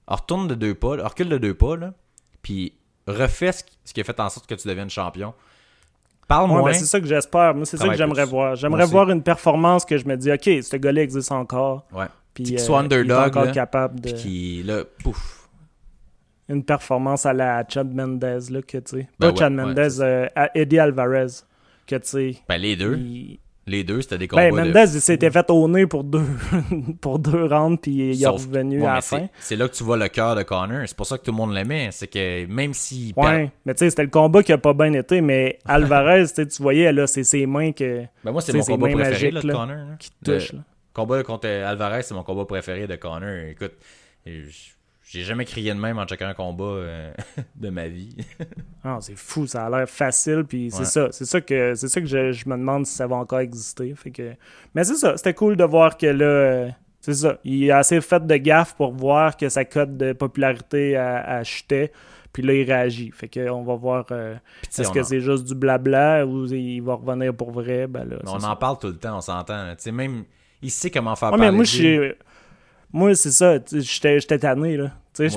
[0.06, 1.94] retourne de deux pas, recule de deux pas, là,
[2.42, 2.74] puis
[3.08, 5.34] refais ce qui, ce qui a fait en sorte que tu deviennes champion.
[6.28, 6.70] Parle Ouais, moins.
[6.70, 7.54] ben, c'est ça que j'espère.
[7.54, 8.56] Moi, c'est ça que j'aimerais voir.
[8.56, 11.86] J'aimerais voir une performance que je me dis, OK, ce gars-là existe encore.
[11.92, 12.06] ouais.
[12.34, 14.10] Puis Qu'il euh, soit il est underdog, là, capable de.
[14.10, 15.48] Puis qui, là, pouf.
[16.50, 19.08] Une performance à la Chad Mendez, là, que tu sais.
[19.18, 21.26] Ben Pas ouais, Chad ouais, Mendez, euh, à Eddie Alvarez.
[21.86, 22.36] Que tu sais.
[22.48, 22.96] Ben, les deux.
[22.98, 23.38] il-
[23.68, 24.72] Les deux, c'était des combats Ben, de...
[24.72, 26.22] Mendez, il s'était fait au nez pour deux,
[27.00, 29.28] pour deux rounds, puis il est revenu Ouais, à la c'est- fin.
[29.40, 30.82] C'est là que tu vois le cœur de Connor.
[30.86, 31.88] C'est pour ça que tout le monde l'aimait.
[31.90, 34.72] C'est que même s'il perd- Ouais, mais tu sais, c'était le combat qui a pas
[34.72, 38.40] bien été, mais Alvarez, tu sais, tu voyais, là, c'est ses mains que, Ben moi,
[38.40, 39.76] c'est mon combat préféré là, de là, Connor.
[39.76, 39.96] là.
[39.98, 40.52] qui Le touchent.
[40.52, 40.60] là.
[40.94, 43.48] combat contre Alvarez, c'est mon combat préféré de Connor.
[43.50, 43.72] Écoute,
[44.28, 44.44] euh,
[45.06, 47.12] j'ai jamais crié de même en checkant un combat euh,
[47.56, 48.16] de ma vie.
[48.88, 50.84] Ah, c'est fou, ça a l'air facile, puis c'est Ouais.
[50.84, 51.08] ça.
[51.10, 53.92] C'est ça que, c'est ça que je, je me demande si ça va encore exister.
[53.96, 54.34] Fait que...
[54.76, 56.68] Mais c'est ça, c'était cool de voir que là, euh,
[57.00, 57.38] c'est ça.
[57.42, 61.42] Il a assez fait de gaffe pour voir que sa cote de popularité a, a
[61.42, 61.90] chuté,
[62.32, 63.10] puis là, il réagit.
[63.10, 66.80] Fait que on va voir euh, est-ce que en- c'est juste du blabla ou il
[66.80, 67.88] va revenir pour vrai?
[67.88, 68.50] Ben là, Mais on ça.
[68.50, 69.70] en parle tout le temps, on s'entend.
[69.70, 70.22] Tu sais, même,
[70.62, 71.96] il sait comment faire Ouais, mais parler moi, je lui.
[72.08, 72.14] suis-
[72.92, 73.58] Moi, c'est ça.
[73.72, 74.92] J'étais tanné, là.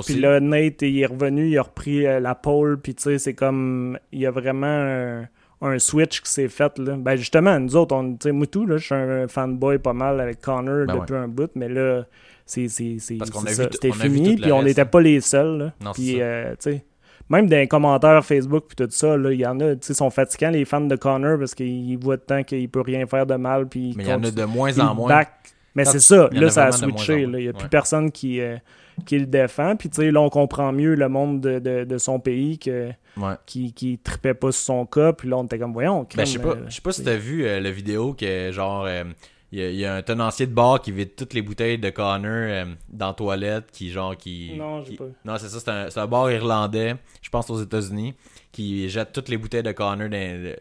[0.06, 3.18] Puis là, Nate, il est revenu, il a repris euh, la pole, puis tu sais,
[3.18, 3.98] c'est comme...
[4.12, 5.28] Il y a vraiment un,
[5.62, 6.96] un switch qui s'est fait, là.
[6.98, 10.42] Ben, justement, nous autres, on, tu sais, là, je suis un fanboy pas mal avec
[10.42, 12.04] Connor Ben depuis un bout, mais là,
[12.46, 12.68] c'est...
[12.68, 15.74] C'était fini, puis on n'était pas les seuls, là.
[15.82, 16.86] Non, c'est Puis, euh, tu sais...
[17.30, 20.10] Même dans les commentaires Facebook puis tout ça, il y en a, tu sais, sont
[20.10, 23.68] fatigants les fans de Connor parce qu'ils voient temps qu'il peut rien faire de mal
[23.68, 25.10] puis Mais il y en a de moins en moins.
[25.10, 27.22] back- Mais c'est ça, là, ça a switché.
[27.22, 28.58] Il n'y a plus personne qui, euh,
[29.06, 29.76] qui le défend.
[29.76, 32.90] Puis, tu sais, là, on comprend mieux le monde de, de, de son pays que,
[33.18, 33.34] Ouais.
[33.46, 35.14] qui, qui tripait pas sur son cas.
[35.14, 37.04] Puis là, on était comme, voyons, Ben, je sais pas, euh, je sais pas si
[37.04, 39.04] t'as vu euh, la vidéo que, genre, euh,
[39.52, 41.78] il y, a- il y a un tenancier de bar qui vide toutes les bouteilles
[41.80, 44.54] de Connor dans la toilette, qui, genre, qui...
[44.58, 45.06] Non, qui- pas.
[45.26, 48.14] Non, c'est ça, c'est un, c'est un bar irlandais, je pense aux États-Unis,
[48.52, 50.56] qui jette toutes les bouteilles de Connor dans, de-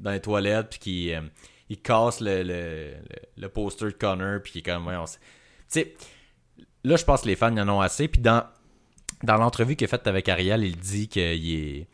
[0.00, 1.12] dans les toilettes, puis qui...
[1.68, 2.90] il casse le, le,
[3.36, 5.18] le, poster de Connor, puis il est comme, voyons, Tu
[5.68, 5.94] sais,
[6.84, 8.44] là, je pense que les fans y en ont assez, puis dans,
[9.22, 11.88] dans l'entrevue qu'il a faite avec Ariel, il dit qu'il est,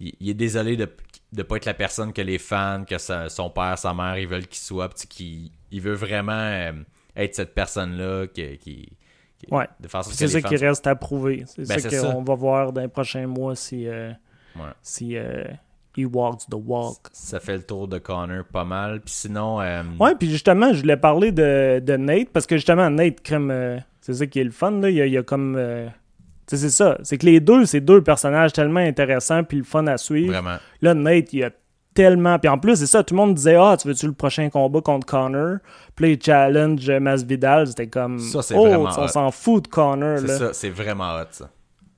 [0.00, 0.88] il, il est désolé de
[1.34, 4.26] ne pas être la personne que les fans, que sa- son père, sa mère, ils
[4.28, 6.72] veulent qu'il soit, puis qu'il il veut vraiment euh,
[7.16, 8.88] être cette personne-là qui,
[9.50, 9.66] Ouais.
[9.80, 11.42] de C'est ça qui reste à prouver.
[11.46, 14.12] C'est Ben, ça qu'on va voir dans les prochains mois si, euh,
[14.54, 14.70] Ouais.
[14.82, 15.44] si euh,
[15.96, 16.98] he walks the walk.
[17.12, 19.00] Ça fait le tour de Connor pas mal.
[19.00, 22.88] Puis sinon, euh, Ouais, puis justement, je voulais parler de, de Nate, parce que justement,
[22.90, 24.90] Nate, crème, euh, c'est ça qui est le fun, là.
[24.90, 25.54] Il y a, il y a comme.
[25.56, 25.86] euh,
[26.46, 26.98] tu sais, c'est ça.
[27.02, 30.32] C'est que les deux, c'est deux personnages tellement intéressants, puis le fun à suivre.
[30.32, 30.56] vraiment.
[30.80, 31.50] Là, Nate, il a
[31.94, 32.38] tellement.
[32.38, 34.80] Puis en plus, c'est ça, tout le monde disait Ah, tu veux-tu le prochain combat
[34.80, 35.58] contre Connor?
[35.94, 37.66] Puis là, il challenge Masvidal.
[37.68, 38.18] C'était comme.
[38.18, 40.18] Ça, c'est oh, vraiment on s'en fout de Connor.
[40.20, 41.50] C'est ça, c'est vraiment hot ça.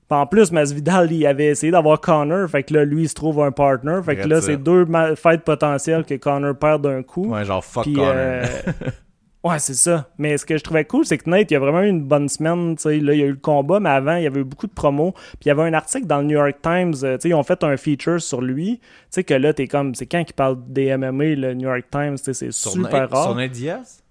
[0.07, 2.47] Puis en plus, Masvidal, il avait essayé d'avoir Connor.
[2.49, 3.99] Fait que là, lui, il se trouve un partner.
[4.05, 4.85] Fait que là, c'est deux
[5.15, 7.27] fights potentielles que Connor perd d'un coup.
[7.33, 8.13] Ouais, genre fuck Puis, Connor.
[8.15, 8.45] euh,
[9.43, 10.09] ouais, c'est ça.
[10.19, 12.29] Mais ce que je trouvais cool, c'est que Nate, il a vraiment eu une bonne
[12.29, 12.75] semaine.
[12.75, 12.99] tu sais.
[12.99, 14.73] Là, il y a eu le combat, mais avant, il y avait eu beaucoup de
[14.73, 15.11] promos.
[15.13, 16.93] Puis il y avait un article dans le New York Times.
[17.03, 18.77] euh, ils ont fait un feature sur lui.
[18.79, 19.95] Tu sais que là, t'es comme.
[19.95, 23.23] C'est quand qu'ils parlent des MMA, le New York Times, c'est sur super Nate- rare.
[23.23, 24.03] Sur Nate Diaz?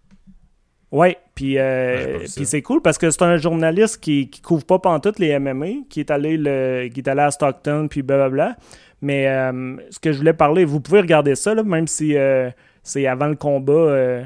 [0.95, 4.79] Ouais, puis euh, puis c'est cool parce que c'est un journaliste qui, qui couvre pas
[4.79, 8.57] pantoute les MMA, qui est allé le, qui est allé à Stockton puis blablabla.
[9.03, 12.49] Mais euh, ce que je voulais parler, vous pouvez regarder ça là, même si euh,
[12.85, 14.23] c'est avant le combat,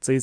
[0.00, 0.20] c'est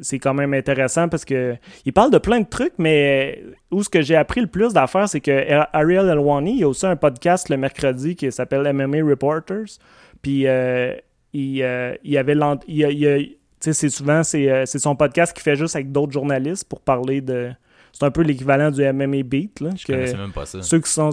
[0.00, 3.90] c'est quand même intéressant parce que il parle de plein de trucs, mais où ce
[3.90, 6.96] que j'ai appris le plus d'affaires, c'est que Ariel Elwani, il y a aussi un
[6.96, 9.78] podcast le mercredi qui s'appelle MMA Reporters.
[10.22, 10.94] Puis euh,
[11.34, 12.36] il, euh, il avait
[12.66, 16.68] il, il c'est souvent c'est euh, c'est son podcast qu'il fait juste avec d'autres journalistes
[16.68, 17.50] pour parler de
[17.92, 20.62] c'est un peu l'équivalent du MMA Beat là, Je que même pas ça.
[20.62, 21.10] ceux qui sont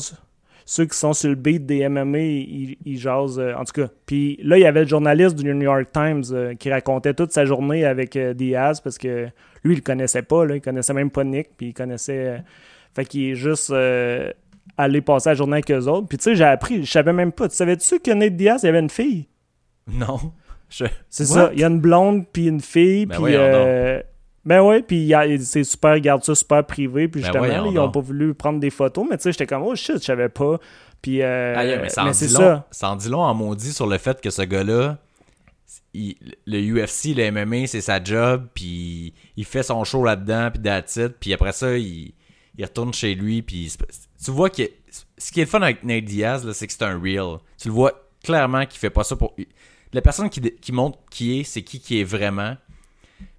[0.66, 3.90] ceux qui sont sur le beat des MMA ils, ils jasent euh, en tout cas
[4.06, 7.32] puis là il y avait le journaliste du New York Times euh, qui racontait toute
[7.32, 9.28] sa journée avec euh, Diaz parce que
[9.64, 12.44] lui il le connaissait pas là, il connaissait même pas Nick puis il connaissait
[12.96, 13.74] fait qu'il est juste
[14.78, 17.32] allé passer la journée avec eux autres puis tu sais j'ai appris je savais même
[17.32, 19.28] pas tu savais-tu que Nate Diaz il avait une fille?
[19.92, 20.18] Non.
[20.76, 20.86] Je...
[21.10, 21.52] c'est ça.
[21.54, 23.06] Il y a une blonde puis une fille.
[23.06, 24.02] Ben puis euh,
[24.46, 27.08] ben ouais, puis il y a- c'est super, ils gardent ça super privé.
[27.08, 29.06] Puis Ben justement, là, ils ont pas voulu prendre des photos.
[29.10, 30.60] Mais tu sais, j'étais comme, oh shit, je savais pas.
[31.02, 32.40] Puis, euh, Aïe, mais c'est dit long.
[32.40, 32.68] ça.
[32.72, 34.98] Ça en dit long en maudit sur le fait que ce gars-là,
[35.94, 36.16] il-
[36.46, 40.62] le UFC, le MMA, c'est sa job, puis il fait son show là-dedans, puis
[41.04, 42.14] it, puis après ça, il,
[42.58, 43.72] il retourne chez lui, puis
[44.24, 44.64] tu vois que
[45.18, 47.38] ce qui est le fun avec Nate Diaz, c'est que c'est un real.
[47.62, 47.92] Tu le vois
[48.24, 49.36] clairement qu'il fait pas ça pour...
[49.94, 52.56] La personne qui, qui montre qui est, c'est qui qui est vraiment.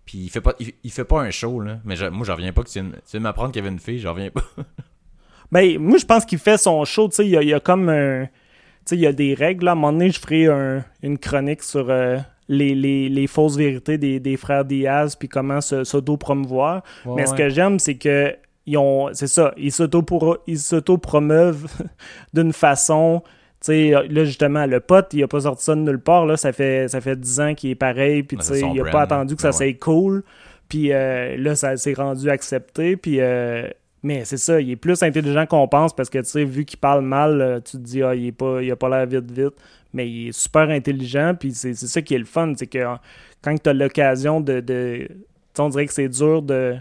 [0.07, 2.35] Puis il fait pas il, il fait pas un show là, mais je- moi j'en
[2.37, 4.13] reviens pas que tu viens, tu viens de m'apprendre qu'il y avait une fille, j'en
[4.15, 4.43] reviens pas.
[5.53, 7.09] Ben, moi, je pense qu'il fait son show.
[7.09, 8.25] Tu sais, il y a, il y a comme un.
[8.25, 8.31] Tu
[8.87, 9.67] sais, il y a des règles.
[9.67, 9.73] Là.
[9.73, 13.57] À un moment donné, je ferai un- une chronique sur euh, les, les, les fausses
[13.57, 16.83] vérités des, des frères Diaz, puis comment se- s'auto-promouvoir.
[17.05, 17.37] Ouais, Mais ce ouais.
[17.39, 18.35] que j'aime, c'est que
[18.67, 21.67] ils ont, c'est ça, ils s'auto- ils s'auto-promeuvent
[22.35, 23.23] d'une façon.
[23.65, 26.27] Tu sais, là, justement, le pote, il a pas sorti ça de nulle part.
[26.27, 28.23] Là, ça fait, ça fait 10 ans qu'il est pareil.
[28.23, 29.71] Puis, tu sais, il a brand, pas attendu que ça ben ouais.
[29.71, 30.23] soit cool.
[30.69, 32.99] Puis euh, là, ça s'est rendu accepté.
[32.99, 33.67] Puis, euh,
[34.03, 36.79] mais c'est ça, il est plus intelligent qu'on pense parce que, tu sais, vu qu'il
[36.79, 39.31] parle mal, euh, tu te dis, ah, il, est pas, il a pas l'air vite,
[39.31, 39.55] vite.
[39.95, 41.35] Mais il est super intelligent.
[41.39, 42.53] Puis c'est c'est ça qui est le fun.
[42.55, 42.95] C'est que euh,
[43.43, 44.61] quand tu as l'occasion de.
[44.61, 45.09] de
[45.59, 46.77] on dirait que c'est dur de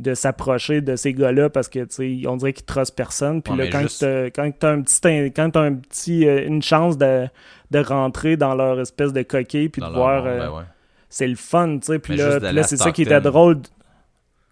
[0.00, 3.42] de s'approcher de ces gars-là parce que tu on dirait qu'ils trustent personne.
[3.42, 6.46] Puis Ouais, là quand juste- t'as quand t'as un petit quand t'as un petit euh,
[6.46, 7.26] une chance de,
[7.70, 10.62] de rentrer dans leur espèce de coquille puis de voir euh, ben ouais.
[11.08, 11.98] c'est le fun tu sais.
[12.00, 13.58] Puis là, là c'est ça qui était drôle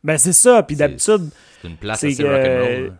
[0.05, 0.62] ben c'est ça.
[0.62, 1.28] Puis d'habitude
[1.61, 2.93] C'est une place assez rock'n'roll.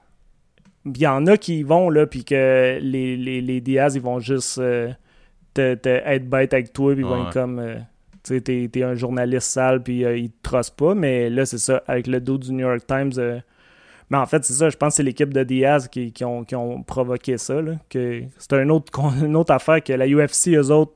[0.87, 4.03] il y en a qui y vont là puis que les, les, les Diaz ils
[4.03, 4.91] vont juste euh,
[5.55, 7.77] te, te être bête avec toi puis ils vont être comme euh,
[8.25, 11.59] tu t'es, t'es un journaliste sale puis euh, ils te trustent pas mais là c'est
[11.59, 13.41] ça avec le dos du New York Times euh,
[14.11, 16.45] mais en fait c'est ça je pense que c'est l'équipe de Diaz qui, qui ont,
[16.45, 18.93] qui ont provoqué ça là, que c'est un autre,
[19.25, 20.93] une autre affaire que la UFC eux autres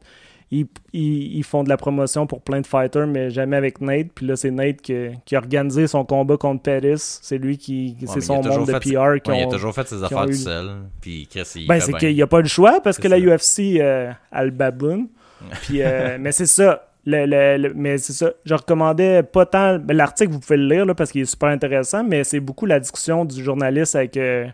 [0.53, 4.12] ils, ils, ils font de la promotion pour plein de fighters, mais jamais avec Nate.
[4.14, 7.18] Puis là, c'est Nate qui, qui a organisé son combat contre Pettis.
[7.20, 7.97] C'est lui qui.
[8.01, 8.93] Ouais, c'est son il monde de PR qui
[9.33, 10.70] Ouais, il a ont- toujours fait ses affaires ont tout eu- seul.
[11.01, 11.99] Puis Chris, il ben, c'est bien.
[11.99, 13.18] qu'il n'y a pas le choix parce que la.
[13.18, 15.09] UFC euh, a le baboon.
[15.62, 16.87] Puis, euh, mais c'est ça.
[17.07, 18.33] Le, le- le- mais c'est ça.
[18.45, 19.81] Je recommandais pas tant.
[19.89, 22.81] L'article, vous pouvez le lire là, parce qu'il est super intéressant, mais c'est beaucoup la
[22.81, 24.47] discussion du journaliste avec euh,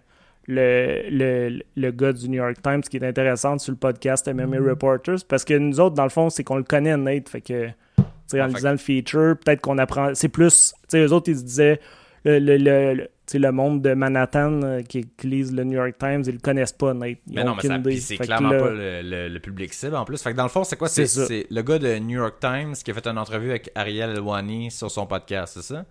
[0.46, 4.58] le, le, le gars du New York Times qui est intéressante sur le podcast MMA
[4.58, 5.24] Reporters.
[5.26, 7.28] Parce que nous autres, dans le fond, c'est qu'on le connaît, Nate.
[7.30, 10.14] Fait que, en fait lisant le feature, peut-être qu'on apprend.
[10.14, 10.74] C'est plus.
[10.82, 11.80] Tu sais, eux autres, ils se disaient.
[12.24, 16.38] Le, le, monde de Manhattan euh, qui, qui lisent le New York Times, ils le
[16.40, 17.18] connaissent pas, Nate.
[17.26, 20.04] Ils Mais non, mais ça- c'est clairement là- pas le, le- le public cible en
[20.04, 20.22] plus.
[20.22, 20.88] Fait que dans le fond, c'est quoi?
[20.88, 24.70] C'est le gars de New York Times qui a fait une entrevue avec Ariel Elwani
[24.70, 25.84] sur son podcast, c'est ça?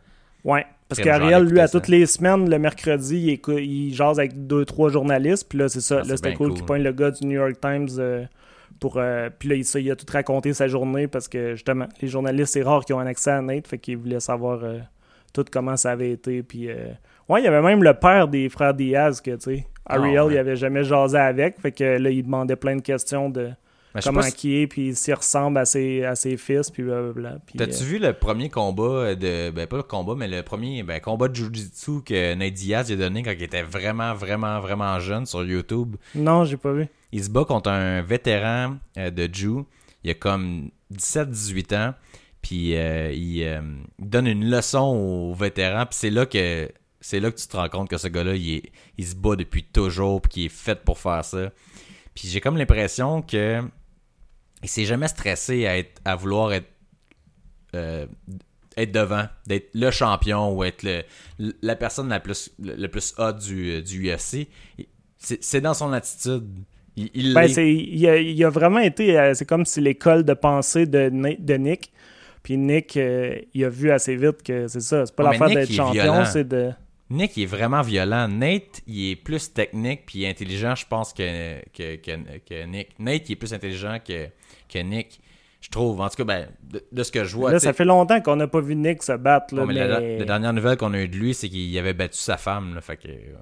[0.44, 1.80] Ouais, parce qu'Ariel, lui, à ça.
[1.80, 5.48] toutes les semaines, le mercredi, il, jase avec deux, trois journalistes.
[5.48, 6.02] Puis là, c'est ça.
[6.04, 6.56] Ah, là, c'était cool, cool.
[6.58, 8.26] qu'il pointe le gars du New York Times euh,
[8.80, 8.98] pour.
[8.98, 12.08] euh, puis là, il, ça, il a tout raconté sa journée parce que, justement, les
[12.08, 13.68] journalistes, c'est rare qu'ils ont un accès à Nate.
[13.68, 14.80] Fait qu'il voulait savoir euh,
[15.32, 16.42] tout comment ça avait été.
[16.42, 16.70] Puis.
[17.32, 19.68] Ouais, il y avait même le père des frères Diaz que, tu sais.
[19.86, 20.34] Ariel, Ah, ouais.
[20.36, 21.60] il avait jamais jasé avec.
[21.60, 23.50] Fait que là, il demandait plein de questions de
[23.96, 27.40] sais comment si- qui est, puis s'il ressemble à ses, à ses fils, puis blablabla.
[27.58, 29.50] T'as-tu euh, vu le premier combat de.
[29.50, 32.96] Ben, pas le combat, mais le premier ben, combat de Jiu-Jitsu que Nate Diaz a
[32.96, 35.96] donné quand il était vraiment, vraiment, vraiment jeune sur YouTube?
[36.16, 36.88] Non, j'ai pas vu.
[37.12, 39.64] Il se bat contre un vétéran euh, de Jiu.
[40.04, 41.94] Il a comme 17-18 ans.
[42.42, 43.62] Puis euh, il, euh,
[44.00, 45.86] il donne une leçon aux vétérans.
[45.86, 46.70] Puis c'est là que
[47.02, 48.62] c'est là que tu te rends compte que ce gars-là, il,
[49.06, 50.22] se bat depuis toujours.
[50.22, 51.52] Puis qu'il est fait pour faire ça.
[52.14, 53.62] Puis j'ai comme l'impression que
[54.64, 56.70] il s'est jamais stressé à, être, à vouloir être
[57.76, 58.06] euh,
[58.78, 61.04] être devant, d'être le champion ou être le,
[61.62, 64.48] la personne la plus, le, plus hot du, du UFC.
[65.18, 66.48] C'est dans son attitude.
[66.96, 69.18] Il, il Ben, il, a, il a vraiment été.
[69.18, 71.92] euh, c'est comme si l'école de pensée de, de Nick.
[72.44, 75.06] Puis Nick, euh, il a vu assez vite que c'est ça.
[75.06, 76.72] C'est pas Ouais, l'affaire d'être champion, c'est de.
[77.12, 78.28] Nick il est vraiment violent.
[78.28, 82.98] Nate, il est plus technique puis intelligent, je pense, que, que, que, que Nick.
[83.00, 84.28] Nate, il est plus intelligent que,
[84.70, 85.20] que Nick,
[85.62, 86.02] je trouve.
[86.02, 87.52] En tout cas, ben, de, de ce que je vois.
[87.52, 89.54] là, ça fait longtemps qu'on n'a pas vu Nick se battre.
[89.54, 89.88] Là, mais mais...
[89.88, 92.76] la, la dernière nouvelle qu'on a eue de lui, c'est qu'il avait battu sa femme.
[92.76, 93.36] Là, fait que, euh,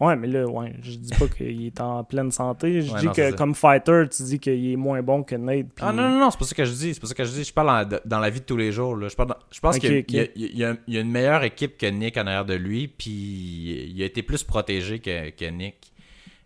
[0.00, 2.80] Ouais, mais là, ouais, je dis pas qu'il est en pleine santé.
[2.80, 5.66] Je Ouais, dis non, que comme fighter, tu dis qu'il est moins bon que Nate.
[5.80, 6.94] Ah non, non, non, c'est pas ça que je dis.
[6.94, 7.44] C'est pas ça que je dis.
[7.44, 8.96] Je parle en- dans la vie de tous les jours.
[8.96, 9.08] Là.
[9.08, 11.84] Je, parle dans- je pense qu'il y a- y, y y une meilleure équipe que
[11.86, 15.92] Nick en arrière de lui, puis il a été plus protégé que, que Nick.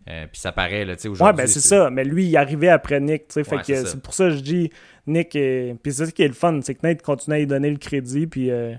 [0.07, 1.37] Euh, puis ça paraît, là, tu sais, Ouais, aujourd'hui.
[1.37, 1.89] ben c'est ça.
[1.89, 3.27] Mais lui, il est arrivé après Nick.
[3.29, 4.69] tu sais, Fait Ouais, que c'est pour ça que je dis
[5.07, 5.35] Nick.
[5.35, 6.59] est- Puis c'est ça qui est le fun.
[6.61, 8.27] C'est que Nate continue à lui donner le crédit.
[8.27, 8.51] Puis.
[8.51, 8.73] euh,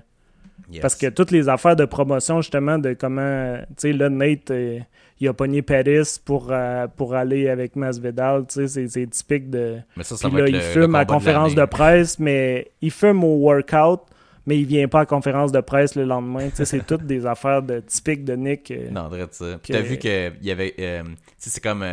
[0.71, 0.81] Yes.
[0.81, 3.57] Parce que toutes les affaires de promotion, justement, de comment.
[3.69, 4.79] Tu sais, là, Nate, euh,
[5.19, 8.45] il a pogné Paris pour, euh, pour aller avec Masvidal.
[8.47, 9.77] Tu sais, c'est- typique de.
[9.95, 11.65] Mais ça, ça Puis va là, être il le- le fume à de conférence de,
[11.65, 14.01] presse, mais il fume au workout,
[14.45, 16.49] mais il vient pas à conférence de presse le lendemain.
[16.49, 18.69] Tu sais, c'est toutes des affaires de, typiques de Nick.
[18.71, 18.89] euh.
[18.91, 19.57] Non, drôle ça.
[19.63, 20.73] Puis que- t'as vu qu'il y avait.
[20.79, 21.83] euh, tu sais, c'est comme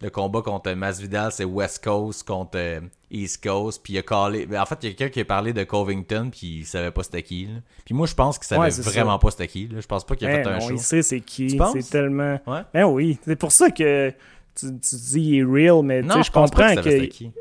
[0.00, 2.80] le combat contre Masvidal, c'est West Coast contre euh,
[3.10, 3.82] East Coast.
[3.82, 4.46] Puis il a callé.
[4.46, 6.90] ben, En fait, il y a quelqu'un qui a parlé de Covington, puis il savait
[6.92, 7.46] pas c'était qui.
[7.46, 7.60] là.
[7.84, 9.66] Puis moi, je pense qu'il savait Ouais, vraiment pas c'était qui.
[9.68, 9.80] là.
[9.80, 10.74] Je pense pas qu'il a Ben fait un non, show.
[10.74, 11.58] il sait c'est qui.
[11.72, 12.40] C'est tellement.
[12.46, 12.60] Ouais.
[12.72, 13.18] Ben oui.
[13.24, 14.10] C'est pour ça que
[14.54, 17.04] tu, tu dis il est real, mais Non, je je pense pas comprends que.
[17.06, 17.32] qui.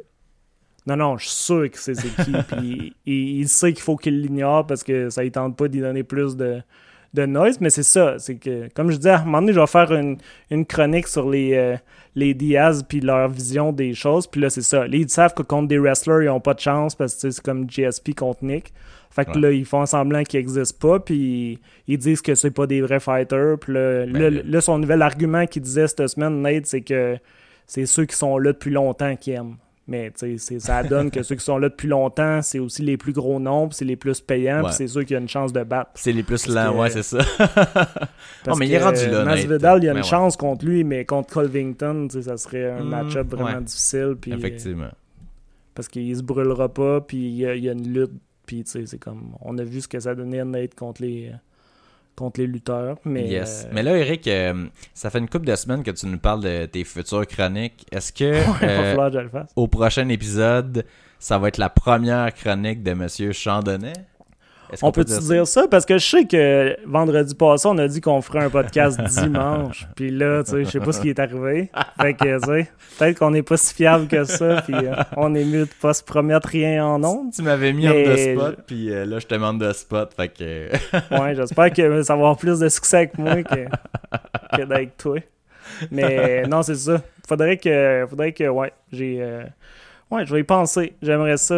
[0.87, 2.31] Non, non, je suis sûr que c'est c'est qui.
[2.55, 5.79] puis il, il sait qu'il faut qu'il l'ignore parce que ça ne tente pas d'y
[5.81, 6.61] donner plus de,
[7.13, 8.15] de noise, mais c'est ça.
[8.19, 10.17] C'est que, comme je disais, à un moment donné, je vais faire une,
[10.51, 11.75] une chronique sur les, euh,
[12.15, 14.27] les Diaz puis leur vision des choses.
[14.27, 14.79] Puis là, c'est ça.
[14.87, 17.41] Là, ils savent que contre des wrestlers, ils ont pas de chance parce que c'est
[17.43, 18.73] comme GSP contre Nick.
[19.09, 19.39] Fait que Ouais.
[19.39, 22.99] là, ils font semblant qu'ils n'existent pas, puis ils disent que c'est pas des vrais
[22.99, 23.57] fighters.
[23.59, 26.81] Puis là, Ben, là, le- là, son nouvel argument qu'il disait cette semaine, Nate, c'est
[26.81, 27.17] que
[27.65, 29.55] c'est ceux qui sont là depuis longtemps qui aiment.
[29.89, 30.11] Mais
[30.59, 33.73] ça donne que ceux qui sont là depuis longtemps, c'est aussi les plus gros nombres,
[33.73, 34.63] c'est les plus payants, Ouais.
[34.65, 35.91] puis c'est ceux qui ont une chance de battre.
[35.95, 37.19] C'est les plus lents, que- ouais, c'est ça.
[38.43, 39.25] Parce mais il est rendu là, euh.
[39.25, 40.07] Masvidal, il y a une Ben ouais.
[40.09, 41.29] chance contre lui, mais contre
[42.17, 43.63] sais, ça serait un Hmm, match-up vraiment ouais.
[43.63, 44.15] difficile.
[44.19, 44.89] Puis, euh, Effectivement.
[45.73, 48.11] parce qu'il se brûlera pas, puis il y, a- il y a une lutte,
[48.45, 49.35] puis tu sais, c'est comme...
[49.41, 51.31] On a vu ce que ça donnait Nate contre les,
[52.17, 53.27] contre les lutteurs, mais...
[53.27, 53.65] yes.
[53.65, 56.41] euh, Mais là, Eric, euh, ça fait une couple de semaines que tu nous parles
[56.41, 57.85] de tes futures chroniques.
[57.91, 58.23] Est-ce que
[58.63, 60.83] euh, que au prochain épisode,
[61.19, 63.93] ça va être la première chronique de Monsieur Chandonnet?
[64.81, 65.67] On peut-tu dire ça?
[65.67, 69.87] Parce que je sais que vendredi passé, on a dit qu'on ferait un podcast dimanche.
[69.95, 71.69] Puis là, tu sais, je sais pas ce qui est arrivé.
[71.99, 74.61] Fait que, tu sais, peut-être qu'on n'est pas si fiable que ça.
[74.61, 77.31] Puis euh, on est mieux de pas se promettre rien en ondes.
[77.33, 80.29] Tu m'avais mis en de spot, puis euh, là, je te demande de spot, fait
[80.29, 80.69] que...
[81.17, 83.65] Ouais, j'espère que ça va avoir plus de succès avec moi que,
[84.55, 85.19] que d'avec toi.
[85.91, 87.01] Mais non, c'est ça.
[87.27, 89.43] Faudrait que, faudrait que, ouais, j'ai, euh,
[90.11, 90.93] ouais, je vais y penser.
[91.01, 91.55] J'aimerais ça.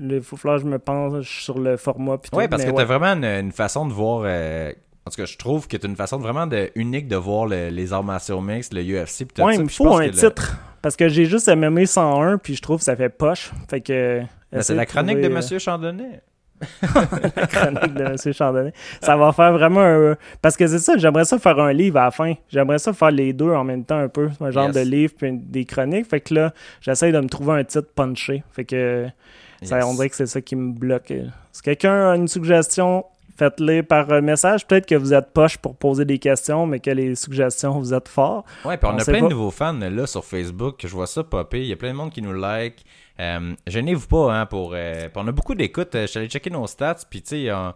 [0.00, 2.18] Euh, il faut falloir que je me penche sur le format.
[2.32, 2.74] Ouais, parce que ouais.
[2.76, 4.22] t'as vraiment une, une façon de voir.
[4.24, 4.72] euh,
[5.06, 7.68] en tout cas, je trouve que t'as une façon vraiment de, unique de voir le-
[7.68, 9.26] les arts martiaux mixtes, le UFC.
[9.26, 10.56] Pis tout Ouais, ça, il me faut un le- titre.
[10.82, 13.50] Parce que j'ai juste MMA 101, puis je trouve que ça fait poche.
[13.68, 14.20] Fait que.
[14.52, 16.22] Ben, c'est la chronique trouver, de euh, Monsieur Chandonnet.
[17.36, 18.32] la chronique de M.
[18.32, 18.72] Chandonnet.
[19.00, 20.16] Ça va faire vraiment un.
[20.40, 22.34] Parce que c'est ça, j'aimerais ça faire un livre à la fin.
[22.48, 24.30] J'aimerais ça faire les deux en même temps un peu.
[24.40, 24.74] Un genre Yes.
[24.74, 26.06] de livre puis des chroniques.
[26.06, 28.42] Fait que là, j'essaie de me trouver un titre punché.
[28.52, 29.06] Fait que.
[29.64, 29.84] Ça, Yes.
[29.86, 31.12] on dirait que c'est ça qui me bloque.
[31.52, 33.04] Si quelqu'un a une suggestion,
[33.36, 34.66] faites-les par euh, message.
[34.66, 38.08] Peut-être que vous êtes poche pour poser des questions, mais que les suggestions, vous êtes
[38.08, 38.44] fort.
[38.64, 39.26] Ouais, puis on, On a plein pas.
[39.26, 40.76] de nouveaux fans là sur Facebook.
[40.82, 41.60] Je vois ça popper.
[41.62, 42.84] Il y a plein de monde qui nous like.
[43.20, 44.72] Euh, Gênez-vous pas, hein, pour.
[44.74, 45.90] euh, on a beaucoup d'écoutes.
[45.94, 47.74] Je suis allé checker nos stats, puis tu sais, on-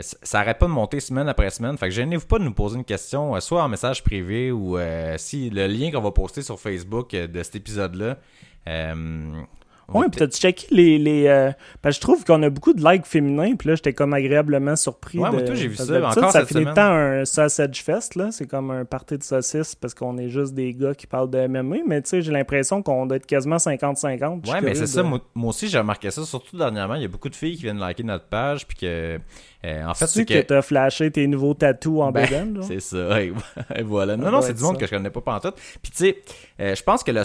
[0.00, 1.76] ça arrête pas de monter semaine après semaine.
[1.78, 5.14] Fait que gênez-vous pas de nous poser une question, soit en message privé ou euh,
[5.16, 8.16] si le lien qu'on va poster sur Facebook de cet épisode-là.
[8.68, 9.42] euh,
[9.92, 10.98] Ouais, puis t'as-tu checké les.
[10.98, 13.92] les euh, Parce que je trouve qu'on a beaucoup de likes féminins, puis là, j'étais
[13.92, 15.18] comme agréablement surpris.
[15.18, 15.34] Ouais, de...
[15.34, 18.30] moi, tout, j'ai vu ça, encore ça finit tant un sausage fest, là.
[18.32, 21.46] C'est comme un party de saucisses parce qu'on est juste des gars qui parlent de
[21.46, 24.40] MMA, mais tu sais, j'ai l'impression qu'on doit être quasiment 50-50.
[24.42, 25.02] Je suis Ouais, mais c'est ça.
[25.02, 26.24] Moi, moi aussi, j'ai remarqué ça.
[26.24, 28.66] Surtout dernièrement, il y a beaucoup de filles qui viennent liker notre page.
[28.66, 29.18] Puis que.
[29.64, 30.40] euh, en fait, Tu c'est que, que.
[30.40, 32.58] t'as flashé tes nouveaux tatous en Ben?
[32.62, 33.22] C'est ça.
[33.22, 33.32] Et
[33.84, 34.16] voilà.
[34.16, 34.80] Non, non, c'est du monde ça.
[34.80, 35.56] que je connais pas pantoute.
[35.82, 36.22] Puis tu sais,
[36.60, 37.22] euh, je pense que le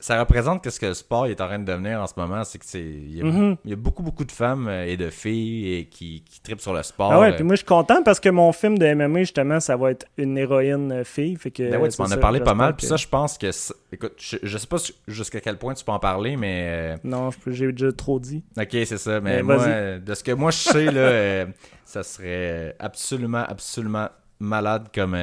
[0.00, 2.42] ça représente que ce que le sport est en train de devenir en ce moment,
[2.44, 3.56] c'est que c'est il y, a- Mhm.
[3.64, 6.60] il y a beaucoup beaucoup de femmes euh, et de filles et qui, qui tripent
[6.60, 7.12] sur le sport.
[7.12, 7.34] Ah ouais, euh.
[7.34, 10.06] puis moi, je suis content parce que mon film de MMA, justement, ça va être
[10.16, 11.36] une héroïne euh, fille.
[11.36, 12.72] Fait que, Ben ouais, tu m'en as parlé pas mal.
[12.72, 13.50] que- Puis ça, je pense que.
[13.92, 14.76] Écoute, je, je sais pas
[15.08, 16.96] jusqu'à quel point tu peux en parler, mais.
[17.04, 18.42] Non, j'ai déjà trop dit.
[18.58, 19.20] Ok, c'est ça.
[19.20, 21.46] Mais Mais moi, de ce que moi je sais, là,
[21.84, 24.08] ça serait absolument, absolument
[24.38, 25.16] malade comme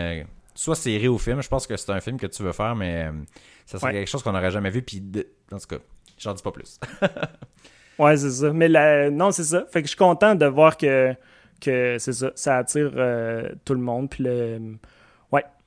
[0.54, 1.42] soit série ou film.
[1.42, 3.10] Je pense que c'est un film que tu veux faire, mais
[3.68, 4.00] ça serait Ouais.
[4.00, 4.82] quelque chose qu'on n'aurait jamais vu.
[4.82, 5.78] Puis, de- en tout cas,
[6.18, 6.80] j'en dis pas plus.
[8.00, 8.54] Ouais, c'est ça.
[8.54, 9.66] Mais la- non, c'est ça.
[9.72, 11.16] Fait que je suis content de voir que,
[11.60, 12.32] que c'est ça.
[12.36, 14.08] Ça attire euh, tout le monde.
[14.10, 14.76] Puis le.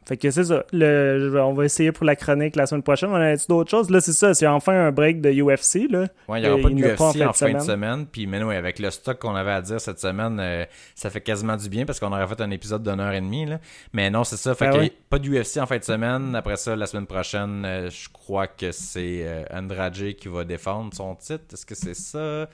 [0.07, 0.64] Fait que c'est ça.
[0.72, 3.11] Le, on va essayer pour la chronique la semaine prochaine.
[3.11, 3.90] On a-tu d'autres choses?
[3.90, 4.34] Là, c'est ça.
[4.34, 5.90] C'est enfin un break de UFC.
[5.90, 6.09] Là.
[6.26, 8.07] Ouais, il n'y aura pas de en a UFC en fin de semaine.
[8.07, 11.20] Puis, mais ouais, avec le stock qu'on avait à dire cette semaine, euh, ça fait
[11.20, 13.46] quasiment du bien parce qu'on aurait fait un épisode d'une heure et demie.
[13.46, 13.61] Là.
[13.92, 14.55] Mais non, c'est ça.
[14.55, 14.92] Fait que ouais.
[15.09, 16.34] pas de UFC en fin de semaine.
[16.34, 20.94] Après ça, la semaine prochaine, euh, je crois que c'est euh, Andrade qui va défendre
[20.94, 21.44] son titre.
[21.53, 22.48] Est-ce que c'est ça?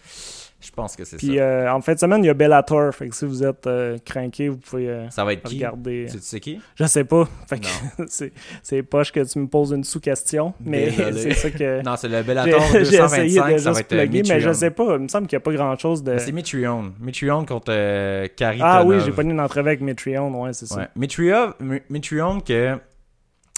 [0.59, 1.27] Je pense que c'est ça.
[1.27, 2.93] Puis euh, en fin de semaine, il y a Bellator.
[2.95, 5.57] Fait que si vous êtes euh, craqué, vous pouvez euh, Ça va être qui?
[5.57, 6.07] regarder.
[6.11, 6.61] Tu tu sais qui?
[6.75, 7.29] Je sais pas.
[7.47, 7.67] Fait que
[8.63, 10.55] c'est, poche que tu me poses une sous-question.
[10.65, 11.83] Mais c'est ça que.
[11.83, 14.53] Non, c'est le Bellator j'ai essayé 225, de ça va être euh, plugger, mais je
[14.53, 14.95] sais pas.
[14.97, 16.17] Il me semble qu'il n'y a pas grand-chose de.
[16.19, 16.93] C'est Mitrione.
[17.01, 20.35] Mitrione contre euh, Kari Ah oui, j'ai pas eu une entrevue avec Mitrione.
[20.35, 20.77] Ouais, c'est ça.
[20.77, 20.89] Ouais.
[20.97, 22.79] Mitrio- Mi- Mitrione que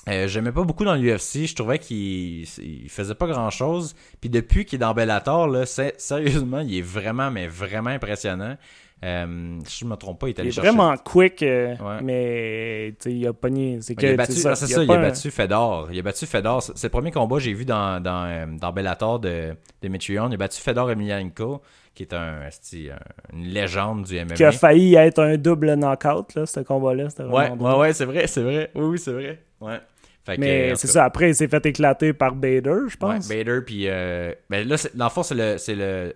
[0.09, 1.47] euh, j'aimais pas beaucoup dans l'UFC.
[1.47, 3.95] Je trouvais qu'il il faisait pas grand chose.
[4.21, 8.57] Puis depuis qu'il est dans Bellator, là, sérieusement, il est vraiment, mais vraiment impressionnant.
[9.05, 10.71] Euh, si je me trompe pas, il est Il allé est chercher.
[10.71, 12.03] vraiment quick, euh, Ouais.
[12.03, 13.79] mais il a pogné.
[13.81, 15.89] C'est Il a battu, il ça, il a un- battu Fedor.
[15.93, 16.63] Il a battu Fedor.
[16.65, 20.33] C'est le premier combat que j'ai vu dans, dans, dans Bellator de, de Mitrione.
[20.33, 21.63] Il a battu Fedor Emelianenko,
[21.95, 24.35] qui est un, esti, un- une légende du MMA.
[24.35, 27.07] qui a failli être un double knockout, là, ce combat-là.
[27.21, 28.73] Ouais, ouais, ouais, c'est vrai, c'est vrai.
[28.75, 29.41] Oui, oui, c'est vrai.
[29.61, 29.79] Ouais.
[30.29, 33.29] Fait Mais c'est ça, après, il s'est fait éclater par Bader, je ouais, pense.
[33.29, 33.89] Bader, puis.
[33.89, 36.14] Euh, ben là, dans le fond, c'est le, c'est le,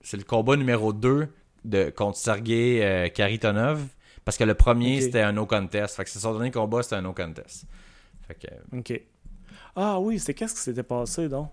[0.00, 1.28] c'est le combat numéro 2
[1.64, 3.86] de, contre Sergei euh, Karitonov.
[4.24, 5.94] Parce que le premier, c'était un no contest.
[5.94, 7.66] Fait que c'est son dernier combat, c'était un no contest.
[8.26, 9.00] Fait que Ok.
[9.76, 11.50] Ah oui, c'est qu'est-ce qui s'était passé, donc?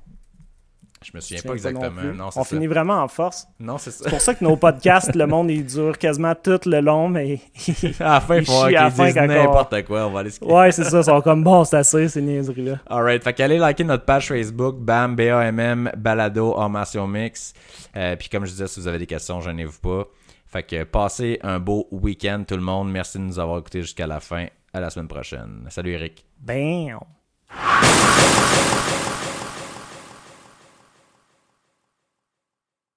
[1.04, 2.14] Je me souviens pas exactement.
[2.14, 2.44] Non, On ça.
[2.44, 3.48] finit vraiment en force.
[3.60, 4.06] Non, c'est ça.
[4.06, 7.40] C'est pour ça que nos podcasts, le monde, il dure quasiment tout le long, mais...
[8.00, 10.08] à la fin, il faut qu'ils disent n'importe quoi.
[10.08, 12.80] On va aller se ouais, c'est ça, ils sont comme, bon, c'est assez, ces niaiseries-là.
[12.90, 17.54] Alright, fait qu'allez liker notre page Facebook, BAM, B-A-M-M, Balado, Armation Mix.
[17.96, 20.08] Euh, puis comme je disais, si vous avez des questions, gênez-vous pas.
[20.48, 22.92] Fait que passez un beau week-end tout le monde.
[22.92, 24.46] Merci de nous avoir écoutés jusqu'à la fin.
[24.72, 25.66] À la semaine prochaine.
[25.70, 26.26] Salut Eric.
[26.40, 27.00] Bam!